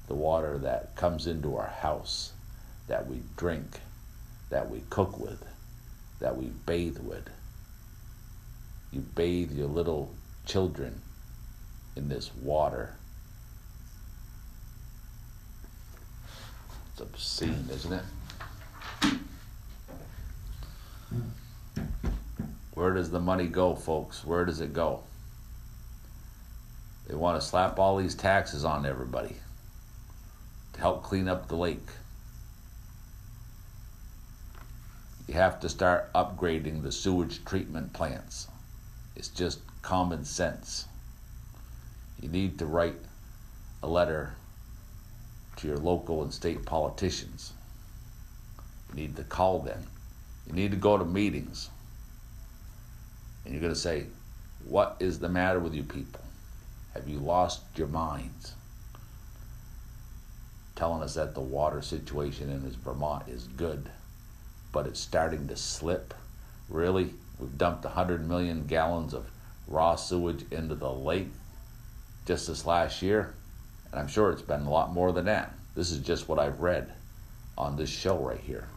[0.07, 2.32] the water that comes into our house,
[2.89, 3.79] that we drink,
[4.49, 5.45] that we cook with,
[6.19, 7.29] that we bathe with.
[8.91, 10.11] You bathe your little
[10.45, 11.01] children
[11.95, 12.95] in this water.
[16.91, 18.03] It's obscene, isn't it?
[22.73, 24.25] Where does the money go, folks?
[24.25, 25.01] Where does it go?
[27.07, 29.35] They want to slap all these taxes on everybody
[30.73, 31.87] to help clean up the lake.
[35.30, 38.47] You have to start upgrading the sewage treatment plants.
[39.15, 40.88] It's just common sense.
[42.19, 42.95] You need to write
[43.84, 44.34] a letter
[45.57, 47.53] to your local and state politicians.
[48.89, 49.84] You need to call them.
[50.47, 51.69] You need to go to meetings.
[53.45, 54.05] And you're going to say,
[54.65, 56.21] What is the matter with you people?
[56.95, 58.55] Have you lost your minds?
[60.75, 63.91] Telling us that the water situation in Vermont is good,
[64.72, 66.13] but it's starting to slip.
[66.70, 67.13] Really?
[67.39, 69.26] We've dumped 100 million gallons of
[69.67, 71.30] raw sewage into the lake
[72.26, 73.34] just this last year,
[73.91, 75.53] and I'm sure it's been a lot more than that.
[75.76, 76.91] This is just what I've read
[77.57, 78.67] on this show right here.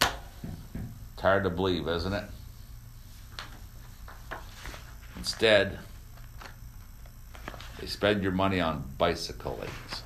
[0.00, 2.24] It's hard to believe, isn't it?
[5.16, 5.78] Instead,
[7.80, 10.02] they spend your money on bicycle lanes.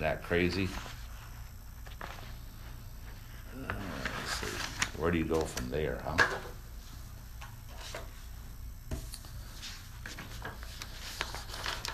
[0.00, 0.68] That crazy?
[3.54, 3.72] Uh.
[4.96, 6.16] Where do you go from there, huh?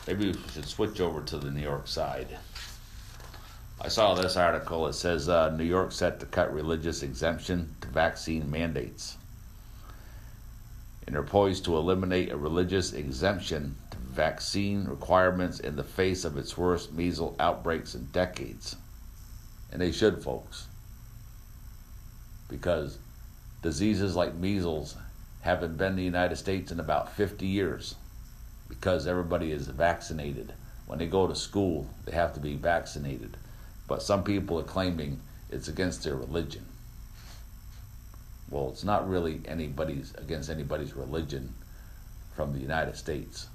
[0.07, 2.39] Maybe we should switch over to the New York side.
[3.81, 4.87] I saw this article.
[4.87, 9.17] It says uh, New York set to cut religious exemption to vaccine mandates.
[11.07, 13.77] And they're poised to eliminate a religious exemption
[14.17, 18.75] vaccine requirements in the face of its worst measles outbreaks in decades.
[19.71, 20.67] And they should, folks.
[22.49, 22.99] Because
[23.63, 24.97] diseases like measles
[25.43, 27.95] haven't been in the United States in about 50 years
[28.69, 30.53] because everybody is vaccinated.
[30.87, 33.37] When they go to school, they have to be vaccinated.
[33.87, 36.65] But some people are claiming it's against their religion.
[38.49, 41.55] Well, it's not really anybody's against anybody's religion
[42.35, 43.49] from the United States.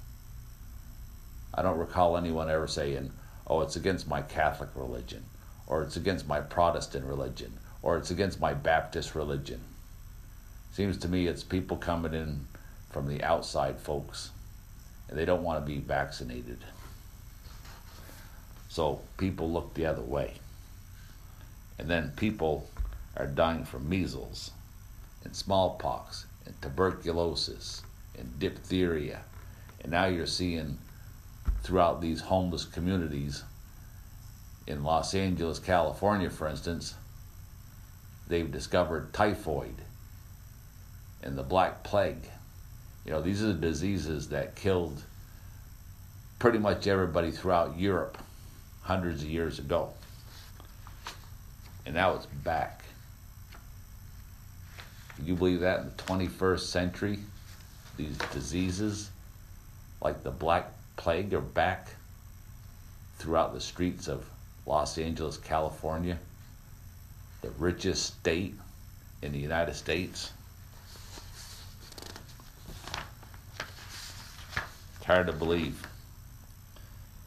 [1.54, 3.12] I don't recall anyone ever saying,
[3.46, 5.24] "Oh, it's against my Catholic religion,"
[5.66, 9.60] or "It's against my Protestant religion," or "It's against my Baptist religion."
[10.72, 12.46] Seems to me it's people coming in
[12.90, 14.30] from the outside, folks
[15.12, 16.64] and they don't want to be vaccinated.
[18.70, 20.36] So people look the other way.
[21.78, 22.70] And then people
[23.14, 24.52] are dying from measles
[25.22, 27.82] and smallpox and tuberculosis
[28.18, 29.20] and diphtheria.
[29.82, 30.78] And now you're seeing
[31.62, 33.44] throughout these homeless communities
[34.66, 36.94] in Los Angeles, California, for instance,
[38.28, 39.74] they've discovered typhoid
[41.22, 42.28] and the Black Plague.
[43.04, 45.02] You know, these are the diseases that killed
[46.38, 48.18] pretty much everybody throughout Europe
[48.82, 49.92] hundreds of years ago.
[51.86, 52.84] And now it's back.
[55.16, 57.18] Can you believe that in the 21st century,
[57.96, 59.10] these diseases
[60.00, 61.88] like the Black Plague are back
[63.18, 64.24] throughout the streets of
[64.66, 66.18] Los Angeles, California,
[67.40, 68.54] the richest state
[69.22, 70.32] in the United States?
[74.96, 75.86] It's hard to believe.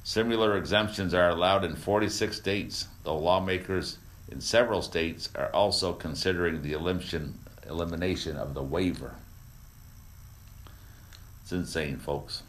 [0.03, 3.97] Similar exemptions are allowed in 46 states, though lawmakers
[4.29, 7.37] in several states are also considering the elimination,
[7.67, 9.15] elimination of the waiver.
[11.41, 12.43] It's insane, folks.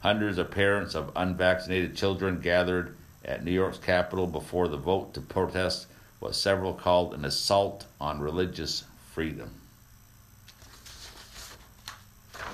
[0.00, 5.20] Hundreds of parents of unvaccinated children gathered at New York's Capitol before the vote to
[5.20, 5.86] protest
[6.20, 9.50] what several called an assault on religious freedom.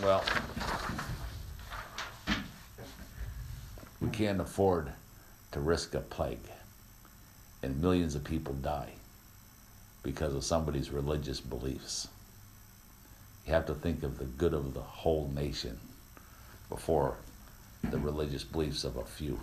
[0.03, 0.24] Well,
[4.01, 4.92] we can't afford
[5.53, 6.38] to risk a plague
[7.62, 8.90] and millions of people die
[10.03, 12.09] because of somebody's religious beliefs.
[13.47, 15.78] You have to think of the good of the whole nation
[16.68, 17.16] before
[17.91, 19.39] the religious beliefs of a few.